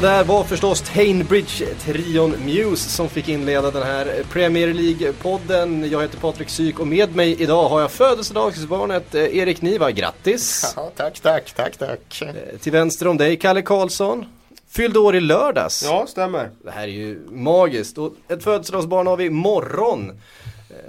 [0.00, 5.86] Det där var förstås Tainbridge-trion Muse som fick inleda den här Premier League-podden.
[5.86, 9.90] Jag heter Patrik Syk och med mig idag har jag födelsedagsbarnet eh, Erik Niva.
[9.90, 10.72] Grattis!
[10.76, 12.22] Ja, tack, tack, tack, tack.
[12.22, 14.24] Eh, Till vänster om dig Kalle Karlsson.
[14.70, 15.82] Fyllde år i lördags.
[15.84, 16.50] Ja, stämmer.
[16.64, 17.98] Det här är ju magiskt.
[17.98, 20.20] Och ett födelsedagsbarn har vi imorgon.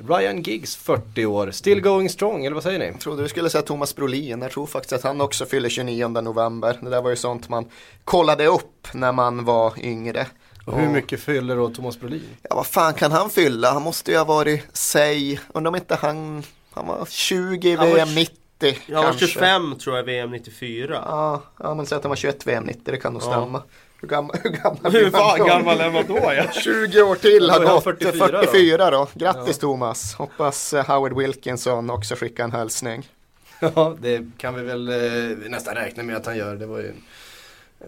[0.08, 2.86] Ryan Giggs 40 år, still going strong, eller vad säger ni?
[2.86, 4.42] Jag trodde du skulle säga Thomas Brolin.
[4.42, 6.78] Jag tror faktiskt att han också fyller 29 november.
[6.82, 7.66] Det där var ju sånt man
[8.04, 10.28] kollade upp när man var yngre.
[10.66, 12.24] Och hur mycket fyller då Thomas Brolin?
[12.50, 13.72] Ja, vad fan kan han fylla?
[13.74, 18.08] Han måste ju ha varit, säg, undrar om inte han, han var 20 i VM
[18.08, 19.28] tj- 90 Jag var kanske.
[19.28, 21.04] 25 tror jag VM 94.
[21.06, 23.26] Ja, ja men säg att han var 21 VM 90, det kan nog Ja.
[23.26, 23.62] stämma.
[24.02, 25.46] Hur gammal, hur gammal Hur fan då?
[25.46, 26.34] gammal är man då?
[26.34, 26.52] Ja?
[26.52, 28.44] 20 år till Då har gått, 44 då.
[28.48, 29.08] 44, då.
[29.14, 33.08] Grattis Thomas, hoppas eh, Howard Wilkinson också skickar en hälsning.
[33.60, 36.56] Ja, det kan vi väl eh, nästan räkna med att han gör.
[36.56, 36.94] Det var ju...
[37.82, 37.88] Eh,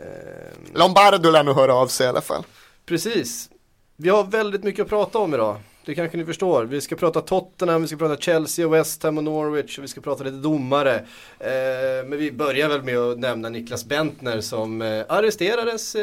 [0.73, 2.43] Lombardo lär nog höra av sig i alla fall.
[2.85, 3.49] precis.
[3.95, 5.57] Vi har väldigt mycket att prata om idag.
[5.85, 6.63] Det kanske ni förstår.
[6.63, 9.87] Vi ska prata Tottenham, vi ska prata Chelsea, och West Ham och Norwich och vi
[9.87, 10.95] ska prata lite domare.
[11.39, 16.01] Eh, men vi börjar väl med att nämna Niklas Bentner som eh, arresterades eh,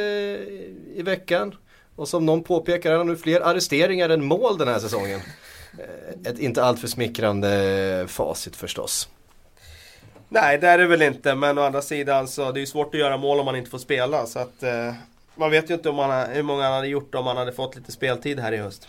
[0.95, 1.55] i veckan.
[1.97, 5.21] Och som någon påpekar, han har nu fler arresteringar än mål den här säsongen.
[5.79, 9.09] Eh, ett inte alltför smickrande facit förstås.
[10.29, 11.35] Nej, det är det väl inte.
[11.35, 13.71] Men å andra sidan så det är ju svårt att göra mål om man inte
[13.71, 14.27] får spela.
[14.27, 14.95] Så att eh,
[15.35, 17.77] man vet ju inte om man, hur många han hade gjort om han hade fått
[17.77, 18.89] lite speltid här i höst.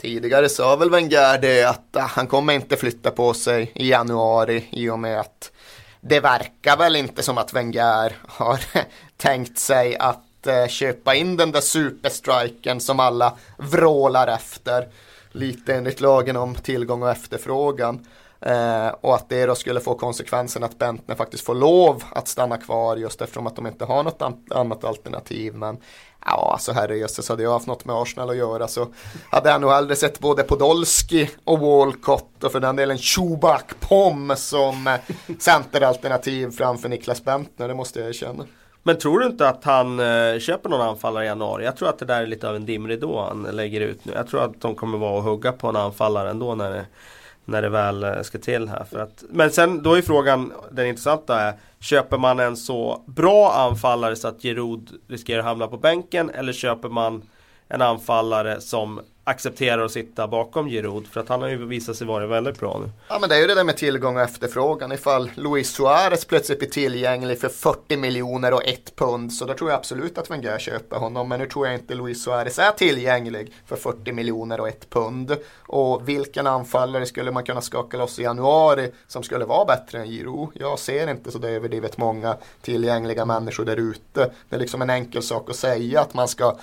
[0.00, 4.68] Tidigare sa väl Wenger det att ah, han kommer inte flytta på sig i januari
[4.70, 5.52] i och med att
[6.00, 8.60] det verkar väl inte som att Wenger har
[9.16, 14.88] tänkt sig att eh, köpa in den där superstriken som alla vrålar efter.
[15.32, 18.06] Lite enligt lagen om tillgång och efterfrågan.
[18.40, 22.56] Eh, och att det då skulle få konsekvensen att Bentner faktiskt får lov att stanna
[22.56, 25.54] kvar just eftersom att de inte har något an- annat alternativ.
[25.54, 25.76] Men
[26.26, 28.88] ja, alltså herrejösses hade jag haft något med Arsenal att göra så
[29.30, 34.32] hade jag nog hellre sett både Podolski och Walcott och för den delen Chubak Pom
[34.36, 34.98] som
[35.38, 38.44] centeralternativ framför Niklas Bentner, det måste jag erkänna.
[38.82, 41.64] Men tror du inte att han eh, köper någon anfallare i januari?
[41.64, 44.12] Jag tror att det där är lite av en dimridå han lägger ut nu.
[44.12, 46.86] Jag tror att de kommer vara och hugga på en anfallare ändå när det,
[47.50, 48.84] när det väl eh, ska till här.
[48.84, 53.52] För att, men sen då är frågan, den intressanta är Köper man en så bra
[53.52, 56.30] anfallare så att Giroud riskerar att hamna på bänken?
[56.30, 57.22] Eller köper man
[57.70, 61.06] en anfallare som accepterar att sitta bakom Giroud?
[61.06, 62.90] För att han har ju visat sig vara väldigt bra nu.
[63.08, 64.92] Ja men det är ju det där med tillgång och efterfrågan.
[64.92, 69.70] Ifall Luis Suarez plötsligt blir tillgänglig för 40 miljoner och ett pund så då tror
[69.70, 71.28] jag absolut att Wenger köper honom.
[71.28, 75.36] Men nu tror jag inte Luis Suarez är tillgänglig för 40 miljoner och ett pund.
[75.66, 80.06] Och vilken anfallare skulle man kunna skaka loss i januari som skulle vara bättre än
[80.06, 80.48] Giroud?
[80.54, 84.30] Jag ser inte så det överdrivet många tillgängliga människor där ute.
[84.48, 86.56] Det är liksom en enkel sak att säga att man ska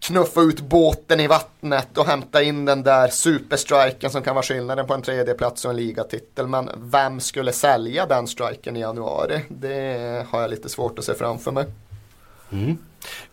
[0.00, 4.86] knuffa ut båten i vattnet och hämta in den där superstriken som kan vara skillnaden
[4.86, 6.46] på en tredjeplats och en ligatitel.
[6.46, 9.40] Men vem skulle sälja den striken i januari?
[9.48, 11.64] Det har jag lite svårt att se framför mig.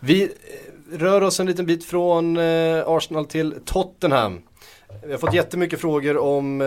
[0.00, 4.42] Vi eh, rör oss en liten bit från eh, Arsenal till Tottenham.
[5.04, 6.66] Vi har fått jättemycket frågor om eh,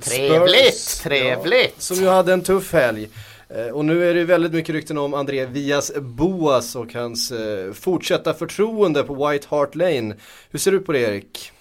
[0.00, 1.74] Trevligt, Spurs, trevligt.
[1.76, 3.08] Ja, som ju hade en tuff helg.
[3.54, 7.72] Eh, och nu är det väldigt mycket rykten om André Vias Boas och hans eh,
[7.72, 10.14] fortsatta förtroende på White Hart Lane.
[10.50, 11.52] Hur ser du på det Erik?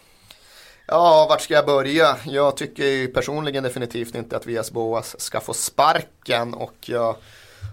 [0.88, 2.18] Ja, vart ska jag börja?
[2.26, 7.16] Jag tycker ju personligen definitivt inte att Vias Boas ska få sparken och jag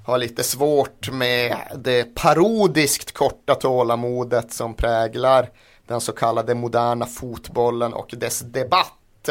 [0.06, 5.50] har lite svårt med det parodiskt korta tålamodet som präglar
[5.86, 9.28] den så kallade moderna fotbollen och dess debatt.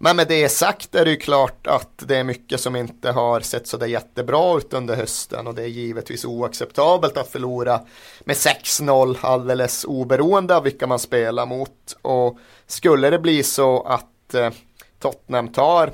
[0.00, 3.40] Men med det sagt är det ju klart att det är mycket som inte har
[3.40, 7.80] sett så där jättebra ut under hösten och det är givetvis oacceptabelt att förlora
[8.20, 11.96] med 6-0 alldeles oberoende av vilka man spelar mot.
[12.02, 14.50] Och skulle det bli så att eh,
[14.98, 15.92] Tottenham tar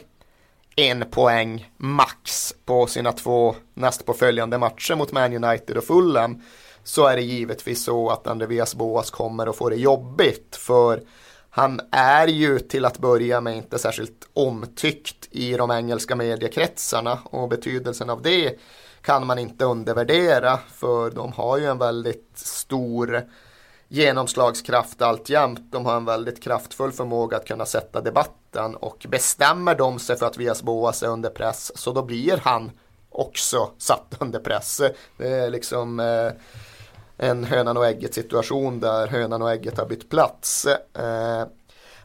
[0.77, 6.43] en poäng max på sina två nästpåföljande matcher mot Man United och Fulham
[6.85, 11.01] så är det givetvis så att Andreas Boas kommer att få det jobbigt för
[11.57, 17.49] han är ju till att börja med inte särskilt omtyckt i de engelska mediekretsarna och
[17.49, 18.59] betydelsen av det
[19.01, 23.23] kan man inte undervärdera för de har ju en väldigt stor
[23.89, 25.73] genomslagskraft alltjämt.
[25.73, 30.27] De har en väldigt kraftfull förmåga att kunna sätta debatten och bestämmer de sig för
[30.27, 32.71] att Vias Boas är under press så då blir han
[33.11, 34.81] också satt under press.
[35.17, 36.33] Det är liksom eh,
[37.17, 40.67] en hönan och ägget situation där hönan och ägget har bytt plats.
[40.95, 41.47] Eh,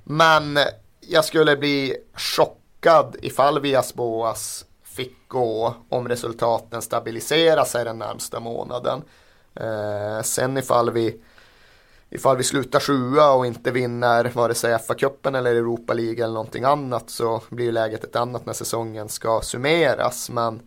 [0.04, 0.60] men
[1.00, 8.40] jag skulle bli chockad ifall Vias Boas fick gå om resultaten stabiliserar sig den närmsta
[8.40, 9.02] månaden.
[9.56, 11.22] Eh, sen ifall vi
[12.10, 16.64] ifall vi slutar sjua och inte vinner vare sig FA-cupen eller Europa League eller någonting
[16.64, 20.30] annat så blir läget ett annat när säsongen ska summeras.
[20.30, 20.62] Men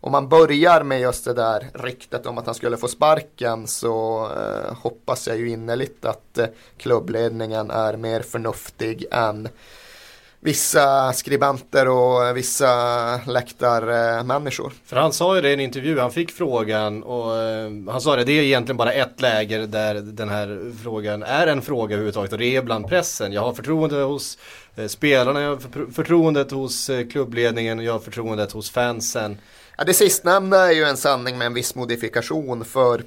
[0.00, 4.24] om man börjar med just det där ryktet om att han skulle få sparken så
[4.36, 9.48] eh, hoppas jag ju innerligt att eh, klubbledningen är mer förnuftig än
[10.42, 12.66] vissa skribenter och vissa
[13.26, 14.72] läktarmänniskor.
[14.84, 18.16] För han sa ju det i en intervju, han fick frågan och eh, han sa
[18.16, 22.32] det, det är egentligen bara ett läger där den här frågan är en fråga överhuvudtaget
[22.32, 23.32] och det är bland pressen.
[23.32, 24.38] Jag har förtroende hos
[24.76, 29.38] eh, spelarna, jag har förtroendet hos eh, klubbledningen och jag har förtroendet hos fansen.
[29.80, 33.04] Ja, det sistnämnda är ju en sanning med en viss modifikation för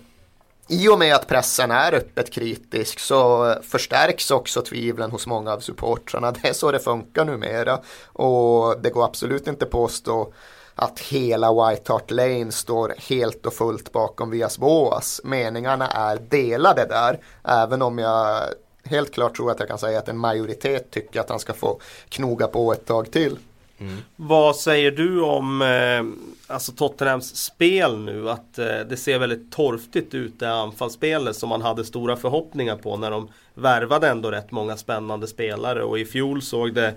[0.68, 5.60] i och med att pressen är öppet kritisk så förstärks också tvivlen hos många av
[5.60, 6.32] supportrarna.
[6.32, 7.80] Det är så det funkar numera.
[8.06, 10.34] Och det går absolut inte påstå
[10.76, 15.22] att hela White Hart Lane står helt och fullt bakom Vias Boas.
[15.24, 17.20] Meningarna är delade där.
[17.44, 18.42] Även om jag
[18.84, 21.80] helt klart tror att jag kan säga att en majoritet tycker att han ska få
[22.10, 23.38] knoga på ett tag till.
[23.84, 23.98] Mm.
[24.16, 28.30] Vad säger du om eh, alltså Tottenhams spel nu?
[28.30, 32.98] Att eh, det ser väldigt torftigt ut det anfallsspelet som man hade stora förhoppningar på
[32.98, 36.94] när de värvade ändå rätt många spännande spelare och i fjol såg det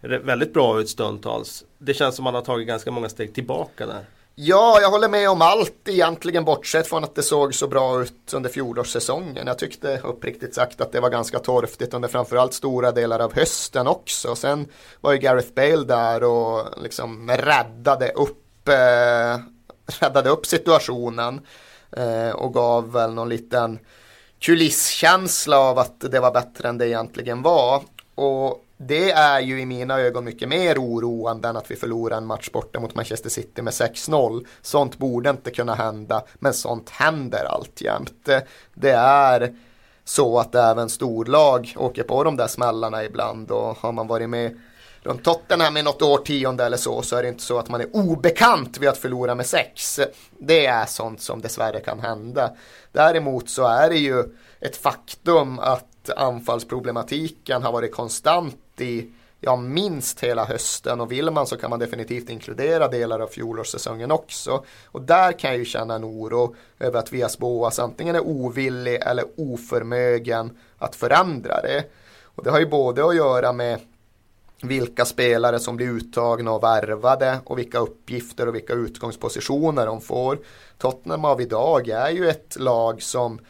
[0.00, 1.64] väldigt bra ut stundtals.
[1.78, 4.04] Det känns som man har tagit ganska många steg tillbaka där.
[4.38, 8.34] Ja, jag håller med om allt egentligen bortsett från att det såg så bra ut
[8.34, 9.46] under fjolårssäsongen.
[9.46, 13.86] Jag tyckte uppriktigt sagt att det var ganska torftigt under framförallt stora delar av hösten
[13.86, 14.34] också.
[14.34, 14.68] Sen
[15.00, 19.38] var ju Gareth Bale där och liksom räddade upp, eh,
[20.00, 21.40] räddade upp situationen
[21.96, 23.78] eh, och gav väl någon liten
[24.40, 27.82] kulisskänsla av att det var bättre än det egentligen var.
[28.14, 32.26] Och det är ju i mina ögon mycket mer oroande än att vi förlorar en
[32.26, 34.46] match borta mot Manchester City med 6-0.
[34.62, 38.28] Sånt borde inte kunna hända, men sånt händer alltjämt.
[38.74, 39.54] Det är
[40.04, 44.60] så att även storlag åker på de där smällarna ibland och har man varit med
[45.02, 47.96] runt Tottenham i något årtionde eller så så är det inte så att man är
[47.96, 50.00] obekant vid att förlora med sex.
[50.38, 52.50] Det är sånt som dessvärre kan hända.
[52.92, 54.24] Däremot så är det ju
[54.60, 59.10] ett faktum att anfallsproblematiken har varit konstant i
[59.40, 64.10] ja, minst hela hösten och vill man så kan man definitivt inkludera delar av fjolårssäsongen
[64.10, 64.64] också.
[64.86, 68.94] Och där kan jag ju känna en oro över att Vias Boas antingen är ovillig
[68.94, 71.84] eller oförmögen att förändra det.
[72.22, 73.80] Och det har ju både att göra med
[74.62, 80.38] vilka spelare som blir uttagna och värvade och vilka uppgifter och vilka utgångspositioner de får.
[80.78, 83.40] Tottenham av idag är ju ett lag som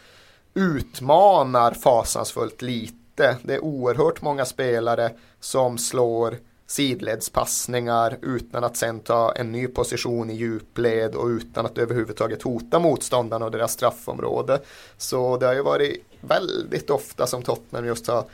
[0.57, 3.37] utmanar fasansfullt lite.
[3.43, 5.11] Det är oerhört många spelare
[5.41, 6.37] som slår
[6.67, 12.79] sidledspassningar utan att sen ta en ny position i djupled och utan att överhuvudtaget hota
[12.79, 14.61] motståndarna och deras straffområde.
[14.97, 18.25] Så det har ju varit väldigt ofta som Tottenham just har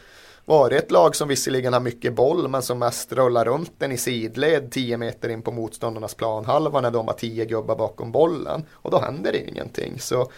[0.44, 3.96] varit ett lag som visserligen har mycket boll men som mest rullar runt den i
[3.96, 8.90] sidled 10 meter in på motståndarnas planhalva när de har 10 gubbar bakom bollen och
[8.90, 10.00] då händer det ingenting.
[10.00, 10.30] Så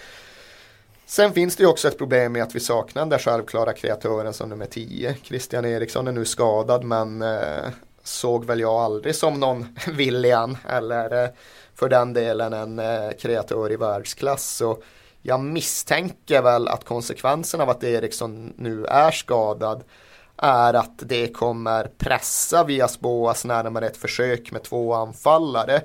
[1.07, 4.33] Sen finns det ju också ett problem med att vi saknar den där självklara kreatören
[4.33, 5.17] som nummer 10.
[5.23, 7.65] Christian Eriksson är nu skadad men eh,
[8.03, 11.31] såg väl jag aldrig som någon William eller eh,
[11.75, 14.57] för den delen en eh, kreatör i världsklass.
[14.57, 14.83] Så
[15.23, 19.85] jag misstänker väl att konsekvensen av att Eriksson nu är skadad
[20.37, 25.83] är att det kommer pressa Vias Boas närmare ett försök med två anfallare.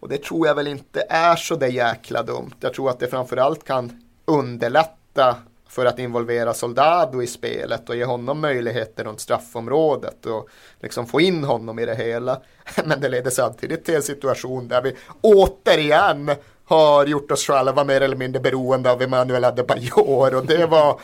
[0.00, 2.54] Och det tror jag väl inte är så det jäkla dumt.
[2.60, 5.36] Jag tror att det framförallt kan underlätta
[5.68, 10.48] för att involvera Soldado i spelet och ge honom möjligheter runt straffområdet och
[10.80, 12.40] liksom få in honom i det hela.
[12.84, 16.30] Men det leder samtidigt till en situation där vi återigen
[16.64, 21.00] har gjort oss själva mer eller mindre beroende av Emanuel Adebayor och det var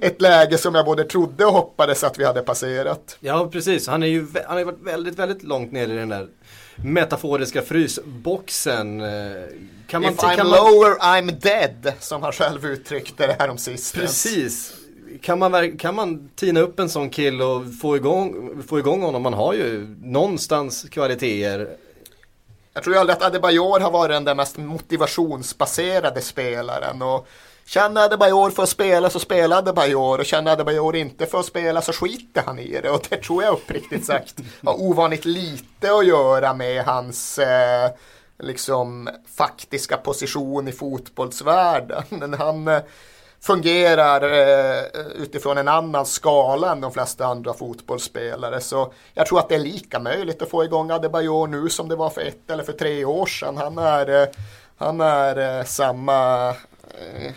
[0.00, 3.16] ett läge som jag både trodde och hoppades att vi hade passerat.
[3.20, 6.28] Ja precis, han, är ju, han har varit väldigt, väldigt långt ner i den där
[6.84, 9.02] metaforiska frysboxen.
[9.86, 13.58] Kan man, If I'm kan lower I'm dead, som han själv uttryckte det här om
[13.58, 13.94] sist.
[13.94, 14.74] Precis.
[15.20, 19.22] Kan man, kan man tina upp en sån kille och få igång, få igång honom?
[19.22, 21.76] Man har ju någonstans kvaliteter.
[22.74, 27.02] Jag tror ju aldrig att Adebayor har varit den där mest motivationsbaserade spelaren.
[27.02, 27.28] Och
[27.66, 31.82] Känner Adebayor för att spela så spelar Adebayor och känner Adebayor inte för att spela
[31.82, 36.06] så skiter han i det och det tror jag uppriktigt sagt har ovanligt lite att
[36.06, 37.90] göra med hans eh,
[38.38, 42.02] liksom faktiska position i fotbollsvärlden.
[42.08, 42.82] Men han eh,
[43.40, 44.84] fungerar eh,
[45.16, 48.60] utifrån en annan skala än de flesta andra fotbollsspelare.
[48.60, 51.96] Så jag tror att det är lika möjligt att få igång Adebayor nu som det
[51.96, 53.56] var för ett eller för tre år sedan.
[53.56, 54.28] Han är, eh,
[54.76, 56.54] han är eh, samma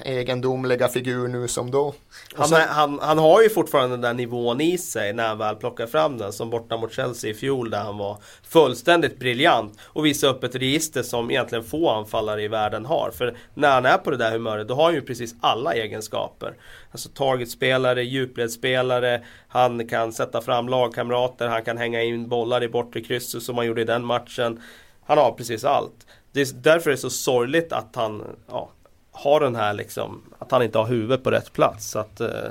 [0.06, 1.94] egendomliga figur nu som då.
[2.36, 5.56] Han, sen, han, han, har ju fortfarande den där nivån i sig när han väl
[5.56, 6.34] plockar fram den.
[6.34, 9.80] Som borta mot Chelsea i fjol där han var fullständigt briljant.
[9.84, 13.12] Och visar upp ett register som egentligen få anfallare i världen har.
[13.12, 16.54] För när han är på det där humöret då har han ju precis alla egenskaper.
[16.92, 23.02] Alltså targetspelare, djupledsspelare, han kan sätta fram lagkamrater, han kan hänga in bollar i bortre
[23.02, 24.62] krysset som han gjorde i den matchen.
[25.06, 26.06] Han har precis allt.
[26.32, 28.70] Det är därför det är så sorgligt att han ja,
[29.16, 31.90] har den här liksom, att han inte har huvudet på rätt plats.
[31.90, 32.50] Så att, eh,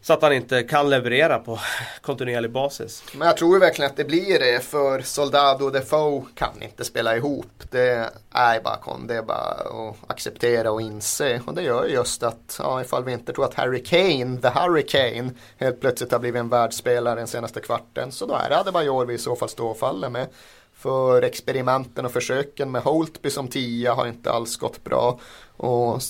[0.00, 1.58] så att han inte kan leverera på
[2.00, 3.04] kontinuerlig basis.
[3.14, 7.16] Men jag tror verkligen att det blir det för Soldado och Defoe kan inte spela
[7.16, 7.62] ihop.
[7.70, 11.40] Det är bara, det är bara att acceptera och inse.
[11.46, 15.30] Och det gör just att ja, ifall vi inte tror att Harry Kane, the Hurricane,
[15.58, 18.12] helt plötsligt har blivit en världsspelare den senaste kvarten.
[18.12, 20.26] Så då är det Adebayor vi i så fall står och faller med.
[20.84, 25.18] För experimenten och försöken med Holtby som tia har inte alls gått bra.
[25.56, 26.00] Och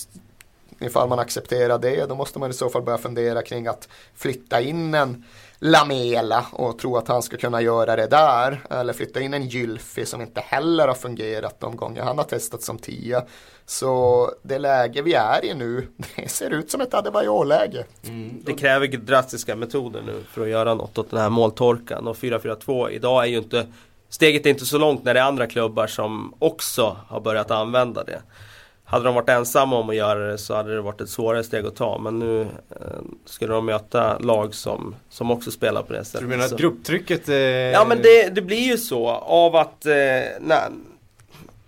[0.79, 4.61] ifall man accepterar det då måste man i så fall börja fundera kring att flytta
[4.61, 5.23] in en
[5.59, 8.61] Lamela och tro att han ska kunna göra det där.
[8.69, 12.63] Eller flytta in en Gylfi som inte heller har fungerat de gånger han har testat
[12.63, 13.23] som tia.
[13.65, 17.85] Så det läge vi är i nu, det ser ut som ett Adebayor-läge.
[18.03, 18.41] Mm.
[18.45, 22.07] Det kräver drastiska metoder nu för att göra något åt den här måltorkan.
[22.07, 23.67] Och 4-4-2 idag är ju inte
[24.15, 28.03] Steget är inte så långt när det är andra klubbar som också har börjat använda
[28.03, 28.21] det.
[28.83, 31.65] Hade de varit ensamma om att göra det så hade det varit ett svårare steg
[31.65, 31.97] att ta.
[31.97, 32.77] Men nu eh,
[33.25, 36.21] skulle de möta lag som, som också spelar på det sättet.
[36.21, 37.29] Du menar att grupptrycket?
[37.29, 37.35] Eh...
[37.35, 39.93] Ja men det, det blir ju så av att eh,
[40.39, 40.59] nej,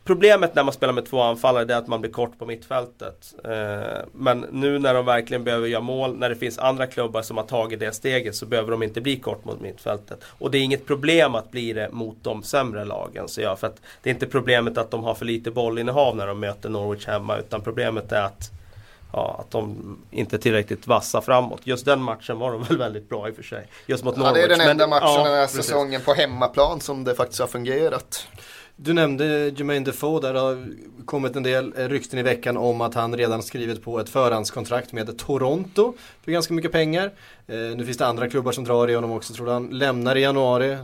[0.08, 3.34] Problemet när man spelar med två anfallare är att man blir kort på mittfältet.
[3.44, 7.38] Eh, men nu när de verkligen behöver göra mål, när det finns andra klubbar som
[7.38, 10.20] har tagit det steget så behöver de inte bli kort mot mittfältet.
[10.28, 13.28] Och det är inget problem att bli det mot de sämre lagen.
[13.28, 13.72] Så jag, för
[14.04, 17.38] det är inte problemet att de har för lite bollinnehav när de möter Norwich hemma
[17.38, 18.52] utan problemet är att
[19.14, 21.62] ja, att de inte är tillräckligt vassa framåt.
[21.64, 23.68] Just den matchen var de väl väldigt bra i och för sig.
[23.86, 24.38] Just mot Norwich.
[24.42, 25.66] Ja, det är den enda Men, matchen ja, den här precis.
[25.66, 28.28] säsongen på hemmaplan som det faktiskt har fungerat.
[28.80, 30.68] Du nämnde Jermaine Defoe, där det har
[31.06, 35.18] kommit en del rykten i veckan om att han redan skrivit på ett förhandskontrakt med
[35.18, 35.94] Toronto
[36.24, 37.12] för ganska mycket pengar.
[37.48, 40.16] Eh, nu finns det andra klubbar som drar i honom också, tror du han lämnar
[40.16, 40.78] i januari?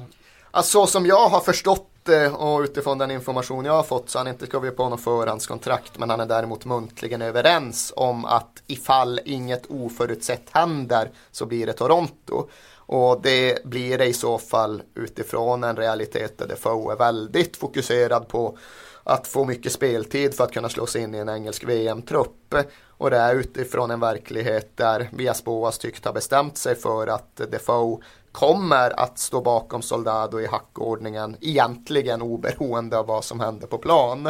[0.52, 4.26] Alltså som jag har förstått det och utifrån den information jag har fått så har
[4.26, 9.20] han inte skrivit på något förhandskontrakt men han är däremot muntligen överens om att ifall
[9.26, 12.48] inget oförutsett händer så blir det Toronto.
[12.96, 18.28] Och det blir det i så fall utifrån en realitet där Defoe är väldigt fokuserad
[18.28, 18.58] på
[19.04, 22.56] att få mycket speltid för att kunna slå sig in i en engelsk VM-trupp.
[22.88, 27.36] Och det är utifrån en verklighet där Vias Boas tyckt har bestämt sig för att
[27.36, 27.98] Defoe
[28.32, 34.30] kommer att stå bakom Soldado i hackordningen egentligen oberoende av vad som händer på plan.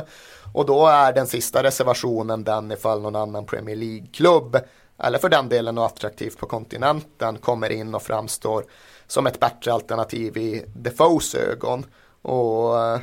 [0.54, 4.58] Och då är den sista reservationen den ifall någon annan Premier League-klubb
[5.04, 8.64] eller för den delen något attraktivt på kontinenten kommer in och framstår
[9.08, 11.86] som ett bättre alternativ i Defoes ögon.
[12.22, 13.00] Och eh,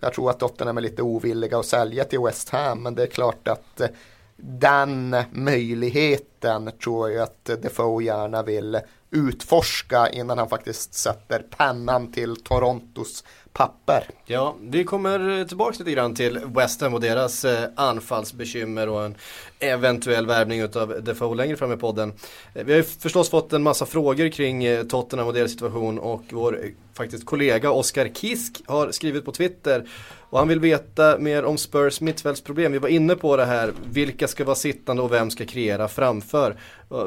[0.00, 3.06] jag tror att Tottenham är lite ovilliga att sälja till West Ham men det är
[3.06, 3.88] klart att eh,
[4.36, 8.80] den möjligheten tror jag att Defoe gärna vill
[9.14, 14.04] utforska innan han faktiskt sätter pennan till Torontos papper.
[14.26, 19.14] Ja, vi kommer tillbaka lite grann till West Ham och deras eh, anfallsbekymmer och en
[19.58, 22.12] eventuell värvning utav Defoe längre fram i podden.
[22.54, 25.98] Eh, vi har ju förstås fått en massa frågor kring eh, Tottenham och deras situation
[25.98, 26.60] och vår
[26.94, 29.88] faktiskt kollega Oskar Kisk har skrivit på Twitter
[30.30, 32.72] och han vill veta mer om Spurs mittfältsproblem.
[32.72, 36.56] Vi var inne på det här, vilka ska vara sittande och vem ska kreera framför.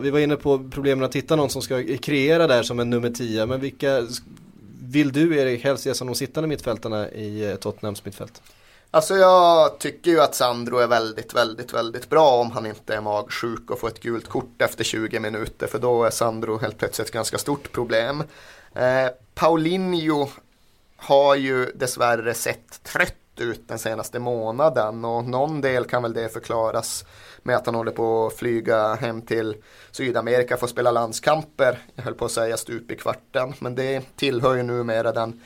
[0.01, 3.09] Vi var inne på problemen att hitta någon som ska kreera där som en nummer
[3.09, 4.07] 10, men vilka
[4.81, 8.41] vill du Erik helst se som de sittande mittfältarna i eh, Tottenhams mittfält?
[8.91, 13.01] Alltså jag tycker ju att Sandro är väldigt, väldigt, väldigt bra om han inte är
[13.01, 17.07] magsjuk och får ett gult kort efter 20 minuter för då är Sandro helt plötsligt
[17.07, 18.23] ett ganska stort problem.
[18.73, 20.29] Eh, Paulinho
[20.95, 26.33] har ju dessvärre sett trött ut den senaste månaden och någon del kan väl det
[26.33, 27.05] förklaras
[27.43, 29.55] med att han håller på att flyga hem till
[29.91, 31.79] Sydamerika för att spela landskamper.
[31.95, 35.41] Jag höll på att säga stup i kvarten men det tillhör ju numera den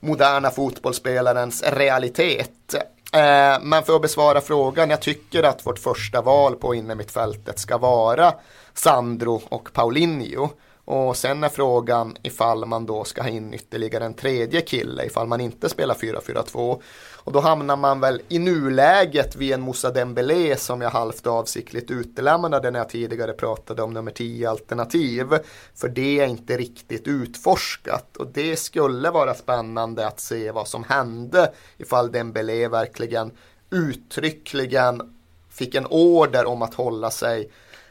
[0.00, 2.74] moderna fotbollsspelarens realitet.
[3.12, 7.78] Eh, men för att besvara frågan, jag tycker att vårt första val på innermittfältet ska
[7.78, 8.34] vara
[8.74, 10.48] Sandro och Paulinho.
[10.84, 15.26] Och sen är frågan ifall man då ska ha in ytterligare en tredje kille ifall
[15.26, 16.82] man inte spelar 4-4-2.
[17.26, 21.90] Och då hamnar man väl i nuläget vid en Moussa Dembélé som jag halvt avsiktligt
[21.90, 25.26] utelämnade när jag tidigare pratade om nummer 10 alternativ.
[25.74, 30.84] För det är inte riktigt utforskat och det skulle vara spännande att se vad som
[30.84, 33.30] hände ifall Dembélé verkligen
[33.70, 35.16] uttryckligen
[35.50, 37.50] fick en order om att hålla sig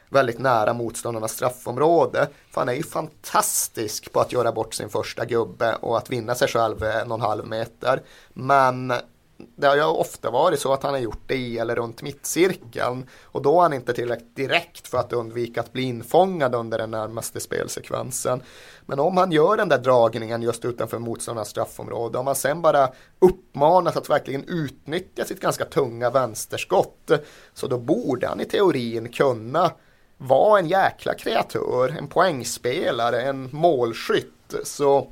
[0.10, 2.28] väldigt nära motståndarnas straffområde.
[2.52, 6.36] För han är ju fantastisk på att göra bort sin första gubbe och att vinna
[6.36, 8.02] sig själv en och en halv meter.
[8.34, 8.94] Men
[9.38, 13.06] det har ju ofta varit så att han har gjort det i eller runt mittcirkeln
[13.24, 16.92] och då är han inte tillräckligt direkt för att undvika att bli infångad under den
[16.92, 18.42] närmaste spelsekvensen.
[18.86, 22.90] Men om han gör den där dragningen just utanför motståndarnas straffområde, om han sen bara
[23.20, 27.12] uppmanas att verkligen utnyttja sitt ganska tunga vänsterskott,
[27.54, 29.72] så då borde han i teorin kunna
[30.18, 34.56] vara en jäkla kreatör, en poängspelare, en målskytt.
[34.64, 35.08] Så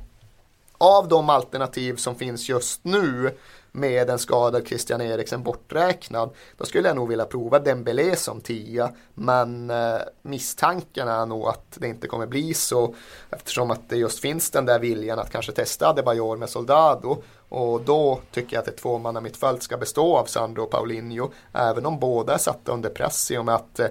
[0.78, 3.30] av de alternativ som finns just nu
[3.76, 6.30] med en skadad Christian Eriksen borträknad.
[6.56, 8.92] Då skulle jag nog vilja prova Dembélé som tia.
[9.14, 12.94] Men eh, misstanken är nog att det inte kommer bli så.
[13.30, 17.22] Eftersom att det just finns den där viljan att kanske testa Adebayor med Soldado.
[17.48, 21.30] Och då tycker jag att ett tvåmanna mittfält ska bestå av Sandro och Paulinho.
[21.52, 23.86] Även om båda är satta under press i och med att eh,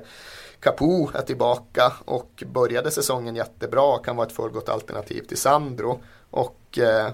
[0.59, 5.99] Capo är tillbaka och började säsongen jättebra, kan vara ett fullgott alternativ till Sandro.
[6.29, 7.09] Och eh,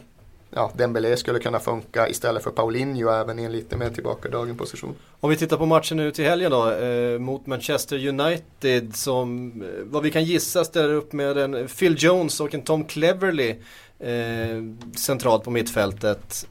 [0.51, 4.95] ja, Dembélé skulle kunna funka istället för Paulinho även i en lite mer tillbakadragen position.
[5.19, 9.67] Om vi tittar på matchen nu till helgen då eh, mot Manchester United som eh,
[9.83, 13.55] vad vi kan gissa ställer upp med en Phil Jones och en Tom Cleverley
[13.99, 14.63] eh,
[14.97, 16.47] centralt på mittfältet.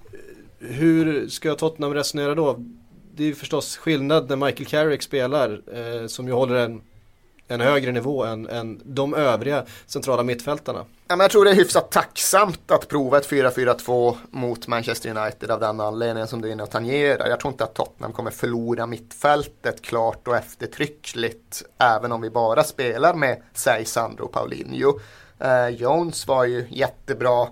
[0.58, 2.64] Hur ska Tottenham resonera då?
[3.14, 6.80] Det är ju förstås skillnad när Michael Carrick spelar eh, som ju håller en
[7.48, 10.84] en högre nivå än, än de övriga centrala mittfältarna.
[11.08, 15.50] Ja, men jag tror det är hyfsat tacksamt att prova ett 4-4-2 mot Manchester United
[15.50, 17.28] av den anledningen som du är inne och tangerar.
[17.28, 22.64] Jag tror inte att Tottenham kommer förlora mittfältet klart och eftertryckligt även om vi bara
[22.64, 25.00] spelar med, säg Sandro och Paulinho.
[25.38, 27.48] Eh, Jones var ju jättebra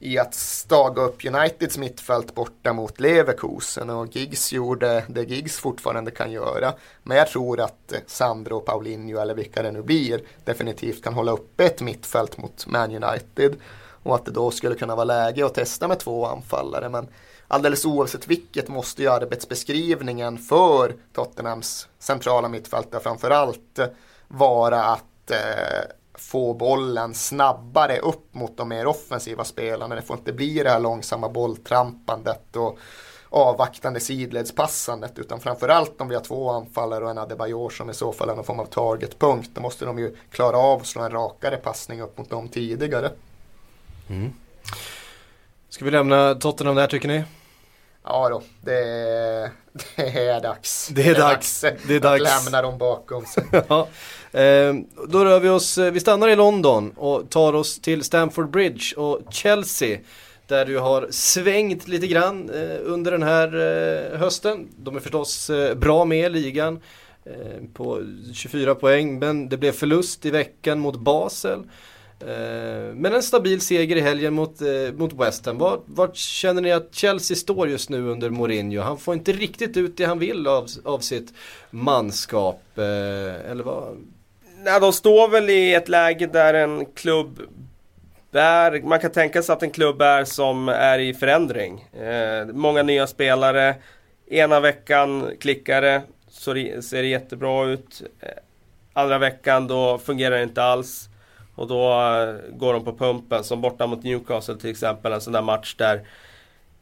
[0.00, 6.10] i att staga upp Uniteds mittfält borta mot Leverkusen och Giggs gjorde det Giggs fortfarande
[6.10, 6.74] kan göra.
[7.02, 11.32] Men jag tror att Sandro och Paulinho eller vilka det nu blir definitivt kan hålla
[11.32, 13.56] uppe ett mittfält mot Man United
[14.02, 16.88] och att det då skulle kunna vara läge att testa med två anfallare.
[16.88, 17.08] Men
[17.48, 23.78] alldeles oavsett vilket måste ju arbetsbeskrivningen för Tottenhams centrala mittfältare framförallt
[24.28, 29.94] vara att eh, få bollen snabbare upp mot de mer offensiva spelarna.
[29.94, 32.78] Det får inte bli det här långsamma bolltrampandet och
[33.28, 38.12] avvaktande sidledspassandet utan framförallt om vi har två anfallare och en Adebayor som i så
[38.12, 41.10] fall är någon form av targetpunkt då måste de ju klara av att slå en
[41.10, 43.10] rakare passning upp mot dem tidigare.
[44.08, 44.32] Mm.
[45.68, 47.24] Ska vi lämna Tottenham där tycker ni?
[48.04, 48.72] Ja då, det,
[49.96, 50.88] det är dags.
[50.92, 51.64] Det är, dags.
[51.88, 52.22] Det är dags.
[52.22, 53.44] Att lämna dem bakom sig.
[53.68, 53.88] ja.
[54.32, 54.74] Eh,
[55.08, 58.96] då rör vi oss, eh, vi stannar i London och tar oss till Stamford Bridge
[58.96, 59.98] och Chelsea.
[60.46, 63.46] Där du har svängt lite grann eh, under den här
[64.12, 64.68] eh, hösten.
[64.76, 66.80] De är förstås bra med i ligan
[67.74, 68.02] på
[68.34, 71.62] 24 poäng men det blev förlust i veckan mot Basel.
[72.20, 75.58] Eh, men en stabil seger i helgen mot, eh, mot West Ham.
[75.58, 78.82] Vart, vart känner ni att Chelsea står just nu under Mourinho?
[78.82, 81.32] Han får inte riktigt ut det han vill av, av sitt
[81.70, 82.62] manskap.
[82.76, 83.96] Eh, eller vad?
[84.64, 87.40] Nej, de står väl i ett läge där en klubb
[88.30, 88.82] bär.
[88.82, 91.88] man kan tänka sig att en klubb är som är i förändring.
[91.92, 93.74] Eh, många nya spelare.
[94.30, 98.02] Ena veckan klickar det, så ser det jättebra ut.
[98.92, 101.09] Andra veckan då fungerar det inte alls.
[101.60, 105.32] Och då eh, går de på pumpen, som borta mot Newcastle till exempel, en sån
[105.32, 106.06] där match där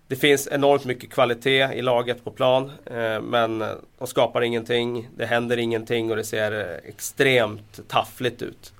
[0.06, 3.58] det finns enormt mycket kvalitet i laget på plan, eh, men
[3.98, 8.72] de skapar ingenting, det händer ingenting och det ser eh, extremt taffligt ut.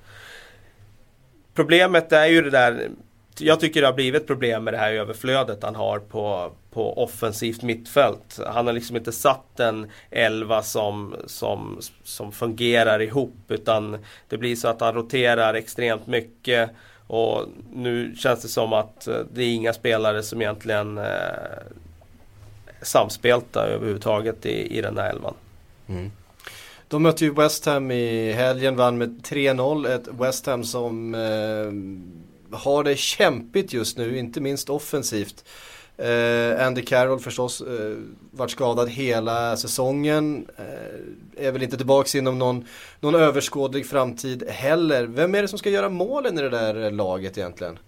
[1.55, 2.91] Problemet är ju det där
[3.41, 7.63] jag tycker det har blivit problem med det här överflödet han har på, på offensivt
[7.63, 8.41] mittfält.
[8.47, 13.99] Han har liksom inte satt en elva som, som, som fungerar ihop utan
[14.29, 16.71] det blir så att han roterar extremt mycket
[17.07, 21.05] och nu känns det som att eh, det är inga spelare som egentligen eh,
[22.83, 25.35] samspelta överhuvudtaget i, i den här elvan.
[25.87, 26.11] Mm.
[26.89, 29.89] De mötte ju West Ham i helgen, vann med 3-0.
[29.89, 31.73] Ett West Ham som eh,
[32.53, 35.45] har det kämpigt just nu, inte minst offensivt.
[35.99, 37.97] Eh, Andy Carroll förstås eh,
[38.31, 40.47] varit skadad hela säsongen.
[40.57, 42.67] Eh, är väl inte tillbaks inom någon,
[43.01, 45.07] någon överskådlig framtid heller.
[45.07, 47.79] Vem är det som ska göra målen i det där laget egentligen?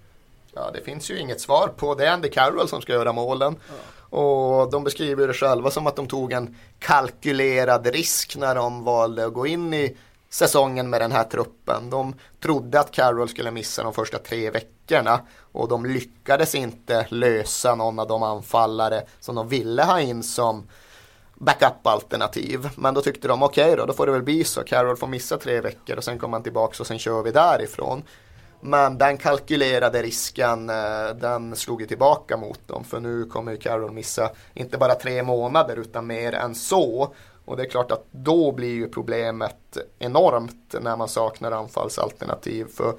[0.54, 1.94] Ja, det finns ju inget svar på.
[1.94, 3.56] Det är Andy Carroll som ska göra målen.
[3.68, 4.16] Ja.
[4.18, 9.26] Och de beskriver det själva som att de tog en kalkylerad risk när de valde
[9.26, 9.96] att gå in i
[10.30, 11.90] säsongen med den här truppen.
[11.90, 15.20] De trodde att Carroll skulle missa de första tre veckorna
[15.52, 20.66] och de lyckades inte lösa någon av de anfallare som de ville ha in som
[21.34, 22.68] backup-alternativ.
[22.76, 24.62] Men då tyckte de okej okay då, då får det väl bli så.
[24.62, 28.02] Carroll får missa tre veckor och sen kommer han tillbaka och sen kör vi därifrån.
[28.60, 32.84] Men den kalkylerade risken, eh, den slog ju tillbaka mot dem.
[32.84, 37.14] För nu kommer Carroll missa inte bara tre månader utan mer än så.
[37.50, 42.64] Och det är klart att då blir ju problemet enormt när man saknar anfallsalternativ.
[42.64, 42.94] För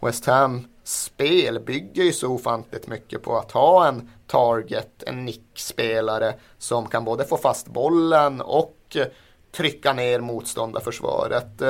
[0.00, 6.34] West Ham spel bygger ju så ofantligt mycket på att ha en target, en nickspelare
[6.58, 8.96] som kan både få fast bollen och
[9.52, 11.62] trycka ner motståndarförsvaret.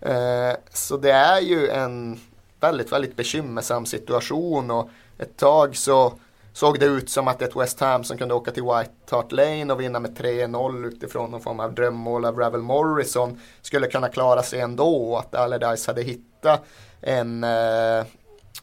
[0.00, 2.20] Eh, så det är ju en
[2.60, 6.18] väldigt, väldigt bekymmersam situation och ett tag så
[6.54, 9.72] såg det ut som att ett West Ham som kunde åka till White Hart Lane
[9.72, 14.42] och vinna med 3-0 utifrån någon form av drömmål av Ravel Morrison skulle kunna klara
[14.42, 16.64] sig ändå och att Allardyce hade hittat
[17.00, 18.04] en, eh,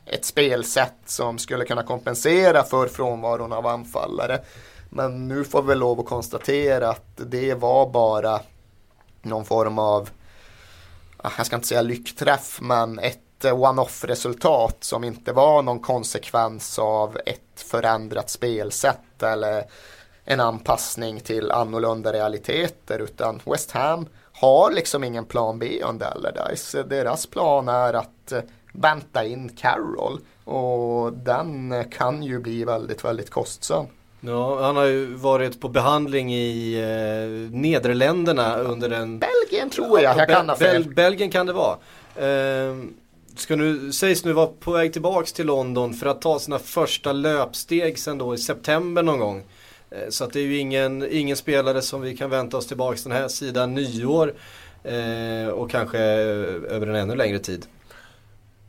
[0.06, 4.40] ett spelsätt som skulle kunna kompensera för frånvaron av anfallare.
[4.90, 8.40] Men nu får vi lov att konstatera att det var bara
[9.22, 10.10] någon form av,
[11.18, 16.80] ah, jag ska inte säga lyckträff, men ett one-off resultat som inte var någon konsekvens
[16.80, 19.64] av ett förändrat spelsätt eller
[20.26, 26.84] en anpassning till annorlunda realiteter utan West Ham har liksom ingen plan B under Allardyce.
[26.84, 28.34] Deras plan är att
[28.74, 33.86] vänta in Carroll och den kan ju bli väldigt, väldigt kostsam.
[34.24, 39.20] Ja, han har ju varit på behandling i eh, Nederländerna under en...
[39.20, 40.84] Belgien tror jag, jag kan ha fel.
[40.84, 41.78] Bel Belgien kan det vara.
[42.16, 42.76] Eh,
[43.42, 47.12] ska nu, sägs nu vara på väg tillbaks till London för att ta sina första
[47.12, 49.44] löpsteg sen då i september någon gång.
[49.92, 53.04] Eh, så att det är ju ingen, ingen spelare som vi kan vänta oss tillbaks
[53.04, 54.34] den här sidan nyår.
[54.84, 57.66] Eh, och kanske eh, över en ännu längre tid.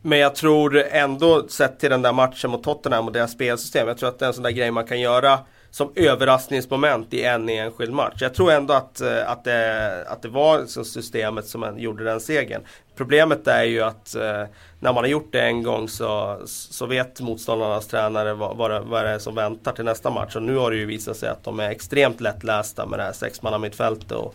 [0.02, 3.88] Men jag tror ändå sett till den där matchen mot Tottenham och deras spelsystem.
[3.88, 5.38] Jag tror att det är en sån där grej man kan göra
[5.72, 8.16] som överraskningsmoment i en enskild match.
[8.20, 12.62] Jag tror ändå att, eh, att, det, att det var systemet som gjorde den segern.
[12.96, 14.44] Problemet är ju att eh,
[14.80, 18.80] när man har gjort det en gång så, så vet motståndarnas tränare vad, vad, det,
[18.80, 20.36] vad det är som väntar till nästa match.
[20.36, 23.12] Och nu har det ju visat sig att de är extremt lättlästa med det här
[23.12, 24.34] sexmannamittfältet och,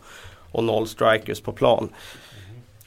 [0.52, 1.90] och noll strikers på plan.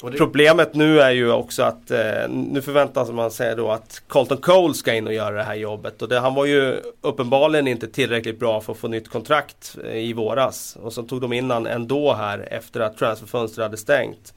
[0.02, 0.16] Det...
[0.16, 4.74] Problemet nu är ju också att eh, nu förväntas man sig då att Colton Cole
[4.74, 6.02] ska in och göra det här jobbet.
[6.02, 9.96] Och det, han var ju uppenbarligen inte tillräckligt bra för att få nytt kontrakt eh,
[9.96, 10.76] i våras.
[10.82, 14.34] Och så tog de in han ändå här efter att transferfönstret hade stängt.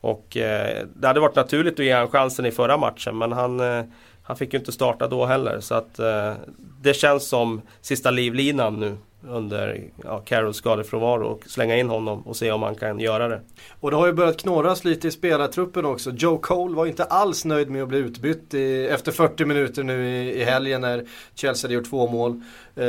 [0.00, 3.60] Och eh, det hade varit naturligt att ge honom chansen i förra matchen men han,
[3.60, 3.84] eh,
[4.26, 5.60] han fick ju inte starta då heller.
[5.60, 6.32] Så att eh,
[6.80, 8.96] det känns som sista livlinan nu
[9.28, 13.40] under ja, Carrolls skadefrånvaro och slänga in honom och se om han kan göra det.
[13.80, 16.10] Och det har ju börjat knorras lite i spelartruppen också.
[16.10, 20.08] Joe Cole var inte alls nöjd med att bli utbytt i, efter 40 minuter nu
[20.08, 22.30] i, i helgen när Chelsea hade gjort två mål
[22.76, 22.84] eh,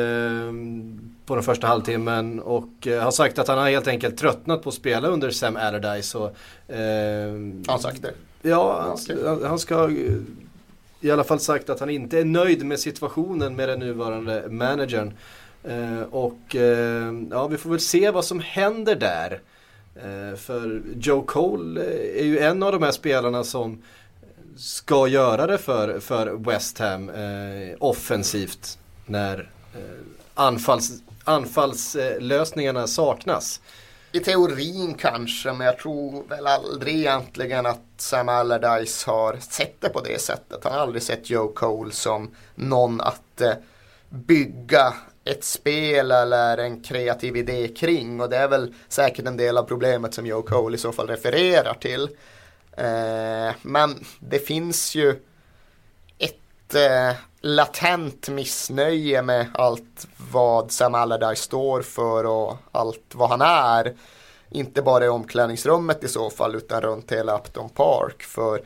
[1.26, 4.70] på den första halvtimmen och eh, har sagt att han har helt enkelt tröttnat på
[4.70, 6.18] att spela under Sam Allardyce.
[6.18, 6.28] Och,
[6.76, 7.34] eh,
[7.68, 8.14] han sagt det?
[8.42, 8.96] Ja,
[9.26, 9.90] han, han ska
[11.02, 15.14] i alla fall sagt att han inte är nöjd med situationen med den nuvarande managern.
[15.64, 19.42] Eh, och eh, ja, vi får väl se vad som händer där.
[19.96, 23.82] Eh, för Joe Cole eh, är ju en av de här spelarna som
[24.58, 29.82] ska göra det för, för West Ham eh, offensivt när eh,
[30.34, 30.92] anfalls,
[31.24, 33.62] anfallslösningarna saknas.
[34.12, 39.90] I teorin kanske, men jag tror väl aldrig egentligen att Sam Allardyce har sett det
[39.90, 40.64] på det sättet.
[40.64, 43.54] Han har aldrig sett Joe Cole som någon att eh,
[44.10, 44.94] bygga
[45.24, 49.64] ett spel eller en kreativ idé kring och det är väl säkert en del av
[49.64, 52.10] problemet som Joe Cole i så fall refererar till.
[52.78, 55.16] Eh, men det finns ju
[56.18, 63.42] ett eh, latent missnöje med allt vad Sam Allardyce står för och allt vad han
[63.42, 63.96] är.
[64.50, 68.24] Inte bara i omklädningsrummet i så fall utan runt hela Upton Park.
[68.24, 68.62] För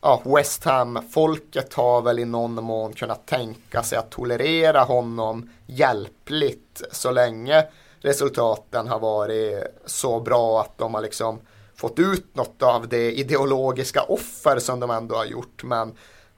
[0.00, 6.82] ja, West Ham-folket har väl i någon mån kunnat tänka sig att tolerera honom hjälpligt
[6.92, 7.64] så länge
[8.00, 11.40] resultaten har varit så bra att de har liksom
[11.74, 15.62] fått ut något av det ideologiska offer som de ändå har gjort.
[15.64, 15.92] Men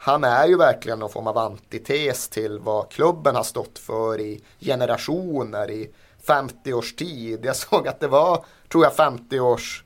[0.04, 4.44] han är ju verkligen någon form av antites till vad klubben har stått för i
[4.60, 5.90] generationer, i
[6.26, 7.44] 50 års tid.
[7.44, 9.84] Jag såg att det var, tror jag, 50 års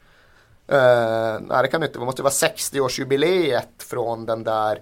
[0.73, 4.81] Uh, nej det kan det inte, det måste vara 60-årsjubileet från den där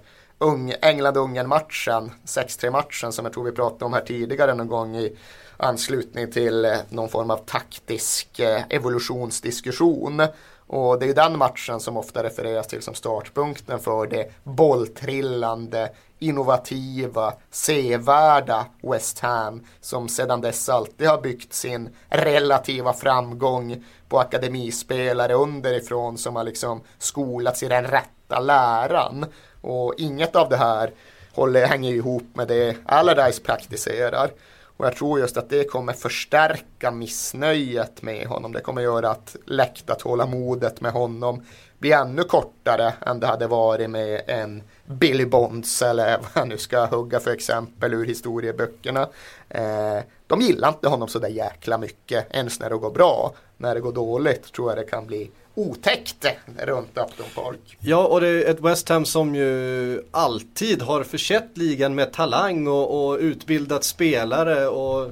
[0.80, 5.16] England-Ungern-matchen, 6-3 matchen som jag tror vi pratade om här tidigare någon gång i
[5.56, 10.22] anslutning till eh, någon form av taktisk eh, evolutionsdiskussion.
[10.66, 17.34] Och det är den matchen som ofta refereras till som startpunkten för det bolltrillande, innovativa,
[17.50, 26.18] sevärda West Ham som sedan dess alltid har byggt sin relativa framgång på akademispelare underifrån
[26.18, 29.26] som har liksom skolats i den rätta läran.
[29.60, 30.90] Och inget av det här
[31.34, 34.30] håller, hänger ihop med det Allardyce praktiserar.
[34.76, 38.52] Och jag tror just att det kommer förstärka missnöjet med honom.
[38.52, 41.42] Det kommer göra att läktartålamodet med honom
[41.78, 46.58] blir ännu kortare än det hade varit med en Billy Bonds eller vad jag nu
[46.58, 49.08] ska hugga för exempel ur historieböckerna.
[49.48, 53.34] Eh, de gillar inte honom så där jäkla mycket ens när det går bra.
[53.56, 56.26] När det går dåligt tror jag det kan bli otäckt
[56.58, 57.76] runt Upton Park.
[57.80, 62.66] Ja, och det är ett West Ham som ju alltid har försett ligan med talang
[62.66, 65.04] och, och utbildat spelare och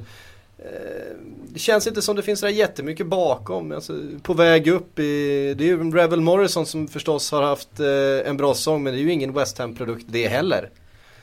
[0.59, 1.17] eh,
[1.49, 3.73] det känns inte som det finns så jättemycket bakom.
[3.73, 8.29] Alltså, på väg upp i, det är ju Revel Morrison som förstås har haft eh,
[8.31, 10.71] en bra sång men det är ju ingen West Ham-produkt det heller.